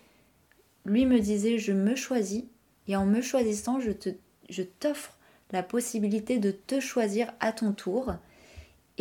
[0.85, 2.43] lui me disait je me choisis
[2.87, 5.17] et en me choisissant je t'offre
[5.51, 8.15] la possibilité de te choisir à ton tour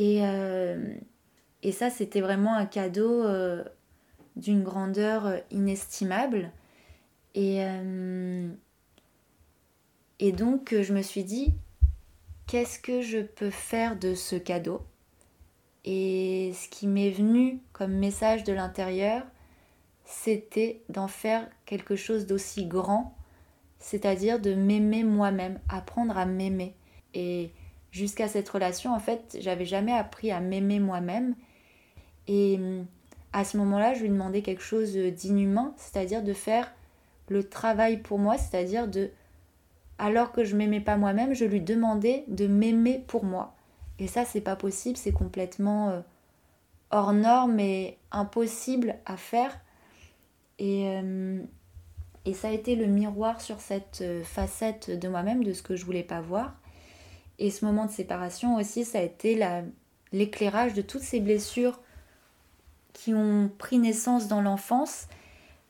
[0.01, 0.95] et, euh,
[1.63, 3.63] et ça c'était vraiment un cadeau euh,
[4.35, 6.51] d'une grandeur inestimable
[7.35, 8.49] et euh,
[10.19, 11.53] et donc je me suis dit
[12.47, 14.83] qu'est-ce que je peux faire de ce cadeau?
[15.85, 19.23] Et ce qui m'est venu comme message de l'intérieur
[20.07, 23.15] c'était d'en faire quelque chose d'aussi grand,
[23.79, 26.75] c'est-à-dire de m'aimer moi-même, apprendre à m'aimer.
[27.15, 27.53] Et
[27.91, 31.35] jusqu'à cette relation, en fait, j'avais jamais appris à m'aimer moi-même.
[32.29, 32.87] Et hum,
[33.33, 36.73] à ce moment-là, je lui demandais quelque chose d'inhumain, c'est-à-dire de faire
[37.29, 39.11] le travail pour moi, c'est-à-dire de,
[39.99, 43.55] alors que je m'aimais pas moi-même, je lui demandais de m'aimer pour moi.
[43.99, 46.01] Et ça, c'est pas possible, c'est complètement euh,
[46.91, 49.57] hors norme et impossible à faire
[50.61, 51.43] euh,
[52.27, 55.77] et, ça a été le miroir sur cette euh, facette de moi-même, de ce que
[55.77, 56.55] je voulais pas voir.
[57.41, 59.41] Et ce moment de séparation aussi, ça a été
[60.13, 61.81] l'éclairage de toutes ces blessures
[62.93, 65.09] qui ont pris naissance dans l'enfance,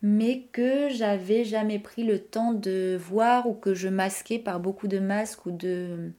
[0.02, 4.88] mais que j'avais jamais pris le temps de voir ou que je masquais par beaucoup
[4.88, 6.10] de masques ou de,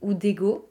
[0.00, 0.66] ou d'ego.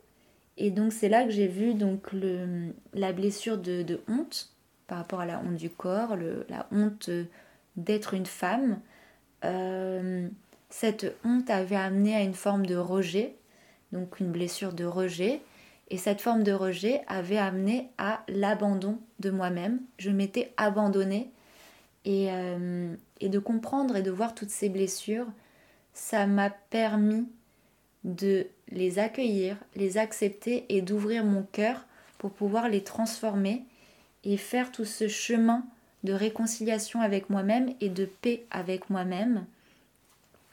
[0.58, 4.50] Et donc c'est là que j'ai vu donc le, la blessure de, honte
[4.88, 6.18] par rapport à la honte du corps,
[6.50, 7.12] la honte
[7.76, 8.80] d'être une femme.
[9.46, 10.28] Euh,
[10.70, 13.36] cette honte avait amené à une forme de rejet,
[13.94, 15.40] donc une blessure de rejet.
[15.90, 19.80] Et cette forme de rejet avait amené à l'abandon de moi-même.
[19.98, 21.30] Je m'étais abandonnée.
[22.06, 25.28] Et, euh, et de comprendre et de voir toutes ces blessures,
[25.94, 27.26] ça m'a permis
[28.04, 31.86] de les accueillir, les accepter et d'ouvrir mon cœur
[32.18, 33.64] pour pouvoir les transformer
[34.26, 35.64] et faire tout ce chemin
[36.04, 39.46] de réconciliation avec moi-même et de paix avec moi-même.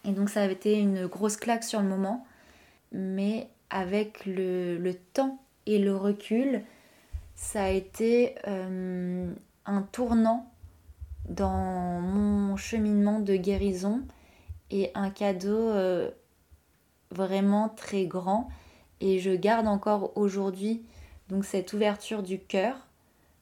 [0.04, 2.24] Et donc ça avait été une grosse claque sur le moment,
[2.92, 6.62] mais avec le, temps et le recul,
[7.34, 9.32] ça a été euh,
[9.66, 10.50] un tournant
[11.28, 14.02] dans mon cheminement de guérison
[14.70, 16.10] et un cadeau euh,
[17.10, 18.48] vraiment très grand
[19.00, 20.82] et je garde encore aujourd'hui
[21.28, 22.76] donc cette ouverture du cœur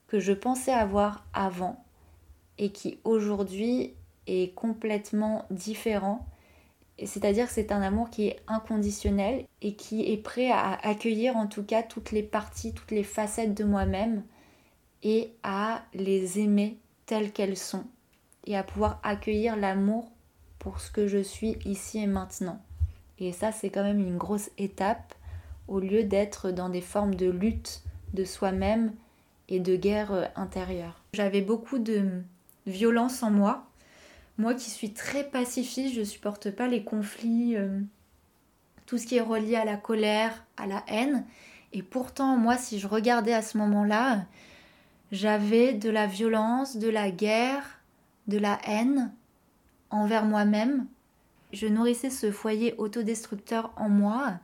[0.08, 1.82] que je pensais avoir avant
[2.58, 3.94] et qui aujourd'hui
[4.26, 6.26] est complètement différent.
[7.04, 11.46] C'est-à-dire que c'est un amour qui est inconditionnel et qui est prêt à accueillir en
[11.46, 14.24] tout cas toutes les parties, toutes les facettes de moi-même
[15.02, 17.84] et à les aimer telles qu'elles sont
[18.46, 20.10] et à pouvoir accueillir l'amour
[20.58, 22.60] pour ce que je suis ici et maintenant.
[23.18, 25.14] Et ça, c'est quand même une grosse étape
[25.66, 27.82] au lieu d'être dans des formes de lutte
[28.14, 28.92] de soi-même
[29.48, 31.02] et de guerre euh, intérieure.
[31.12, 32.22] J'avais beaucoup de
[32.66, 33.67] violence en moi.
[34.38, 37.80] Moi qui suis très pacifiste, je supporte pas les conflits, euh,
[38.86, 41.26] tout ce qui est relié à la colère, à la haine.
[41.72, 44.24] Et pourtant, moi, si je regardais à ce moment-là,
[45.10, 47.80] j'avais de la violence, de la guerre,
[48.28, 49.12] de la haine
[49.90, 50.86] envers moi-même
[51.52, 54.34] je nourrissais ce foyer autodestructeur en moi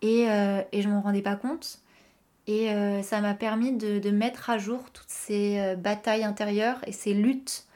[0.00, 1.80] et, euh, et je m'en rendais pas compte.
[2.46, 7.12] Et euh, ça m'a permis de, mettre à jour toutes ces batailles intérieures et ces
[7.12, 7.66] luttes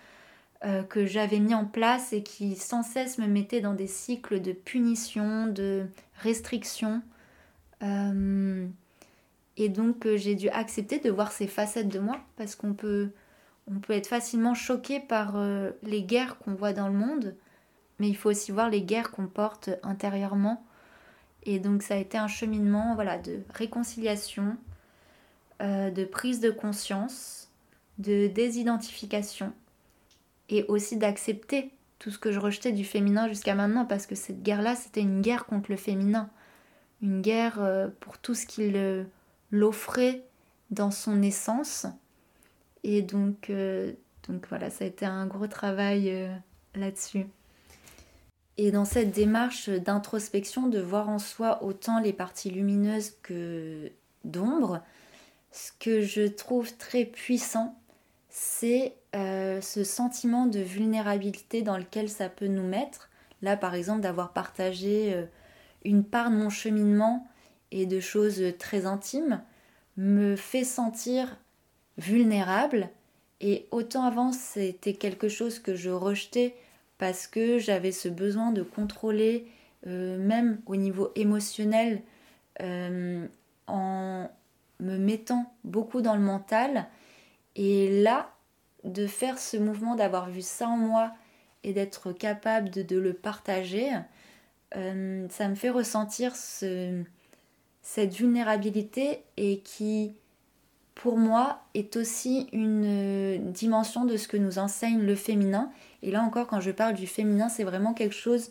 [0.89, 4.53] que j'avais mis en place et qui sans cesse me mettaient dans des cycles de
[4.53, 5.87] punition, de
[6.21, 7.01] restriction.
[7.81, 13.11] et donc j'ai dû accepter de voir ces facettes de moi parce qu'on peut,
[13.71, 15.37] on peut être facilement choqué par
[15.85, 17.37] les guerres qu'on voit dans le monde
[17.99, 20.65] mais il faut aussi voir les guerres qu'on porte intérieurement.
[21.45, 24.57] Et donc ça a été un cheminement voilà, de réconciliation,
[25.63, 27.49] euh, de prise de conscience,
[27.99, 29.53] de désidentification
[30.49, 34.43] et aussi d'accepter tout ce que je rejetais du féminin jusqu'à maintenant parce que cette
[34.43, 36.31] guerre-là, c'était une guerre contre le féminin,
[37.03, 39.07] une guerre euh, pour tout ce qu'il
[39.51, 40.25] l'offrait
[40.71, 41.87] dans son essence.
[42.85, 43.93] Et donc, euh,
[44.29, 46.31] donc voilà, ça a été un gros travail
[46.75, 47.27] là-dessus.
[48.59, 53.93] Et dans cette démarche d'introspection, de voir en soi autant les parties lumineuses que
[54.25, 54.83] d'ombre,
[55.53, 57.81] ce que je trouve très puissant,
[58.29, 63.09] c'est euh, ce sentiment de vulnérabilité dans lequel ça peut nous mettre.
[63.41, 65.25] Là, par exemple, d'avoir partagé euh,
[65.85, 67.27] une part de mon cheminement
[67.71, 69.43] et de choses très intimes
[69.97, 71.39] me fait sentir
[71.97, 72.91] vulnérable.
[73.41, 76.55] Et autant avant, c'était quelque chose que je rejetais
[76.99, 79.47] parce que j'avais ce besoin de contrôler,
[79.87, 82.03] euh, même au niveau émotionnel,
[83.69, 84.29] en
[84.81, 86.89] me mettant beaucoup dans le mental.
[87.55, 88.33] Et là,
[88.85, 91.13] de faire ce mouvement, d'avoir vu ça en moi
[91.65, 93.91] et d'être capable de, le partager,
[94.77, 100.15] euh, ça me fait ressentir cette vulnérabilité et qui,
[100.95, 105.71] pour moi, est aussi une dimension de ce que nous enseigne le féminin
[106.03, 108.51] et là encore, quand je parle du féminin, c'est vraiment quelque chose,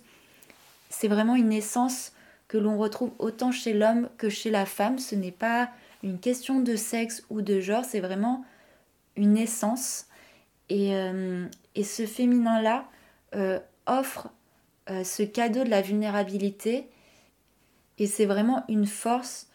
[0.89, 2.11] c'est vraiment une essence
[2.47, 4.99] que l'on retrouve autant chez l'homme que chez la femme.
[4.99, 5.69] Ce n'est pas
[6.03, 8.45] une question de sexe ou de genre, c'est vraiment
[9.15, 10.05] une essence.
[10.69, 11.47] Et, euh,
[11.81, 12.89] ce féminin-là
[13.35, 14.29] euh, offre
[14.89, 16.89] euh, ce cadeau de la vulnérabilité.
[17.97, 19.47] Et c'est vraiment une force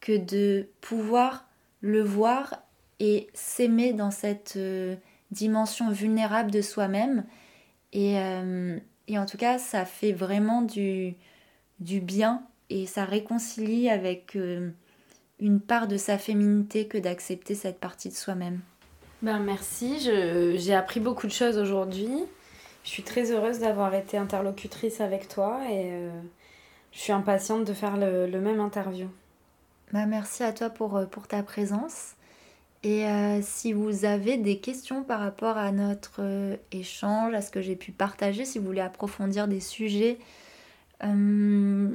[0.00, 1.48] que de pouvoir
[1.80, 2.62] le voir
[3.00, 4.58] et s'aimer dans cette
[5.30, 7.24] dimension vulnérable de soi-même.
[7.92, 8.16] Et,
[9.06, 11.14] et, en tout cas, ça fait vraiment du,
[11.80, 14.36] du bien et ça réconcilie avec
[15.40, 18.60] une part de sa féminité que d'accepter cette partie de soi-même.
[19.22, 22.10] Ben merci, j'ai appris beaucoup de choses aujourd'hui.
[22.84, 26.10] Je suis très heureuse d'avoir été interlocutrice avec toi et euh,
[26.92, 29.08] je suis impatiente de faire le, le même interview.
[29.92, 32.16] Ben merci à toi pour, pour ta présence.
[32.82, 37.50] Et euh, si vous avez des questions par rapport à notre euh, échange, à ce
[37.50, 40.18] que j'ai pu partager, si vous voulez approfondir des sujets,
[41.02, 41.88] euh,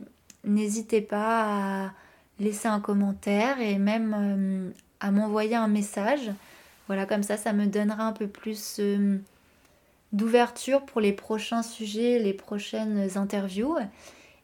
[0.43, 1.91] n'hésitez pas à
[2.39, 6.31] laisser un commentaire et même euh, à m'envoyer un message.
[6.91, 9.17] Voilà, comme ça, ça me donnera un peu plus euh,
[10.11, 13.77] d'ouverture pour les prochains sujets, les prochaines interviews.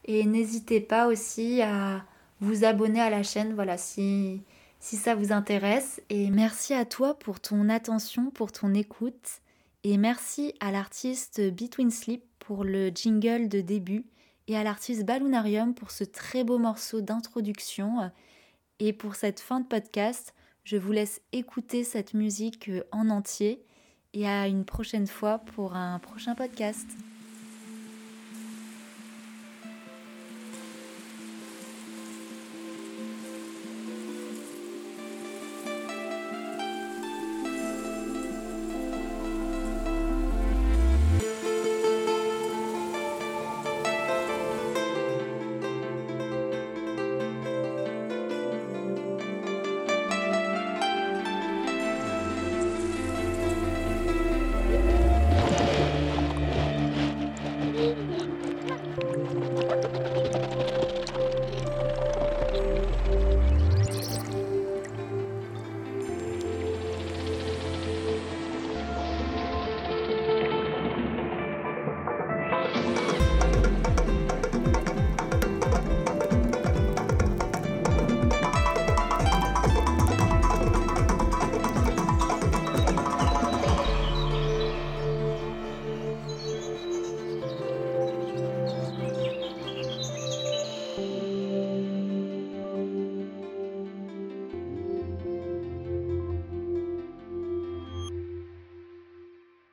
[0.06, 2.02] Et n'hésitez pas aussi à
[2.40, 4.40] vous abonner à la chaîne, voilà, si,
[4.80, 6.00] si ça vous intéresse.
[6.08, 9.42] Et merci à toi pour ton attention, pour ton écoute.
[9.84, 14.06] Et merci à l'artiste Between Sleep pour le jingle de début
[14.46, 18.10] et à l'artiste Balloonarium pour ce très beau morceau d'introduction.
[18.78, 20.32] Et pour cette fin de podcast,
[20.68, 23.64] je vous laisse écouter cette musique en entier
[24.12, 26.86] et à une prochaine fois pour un prochain podcast.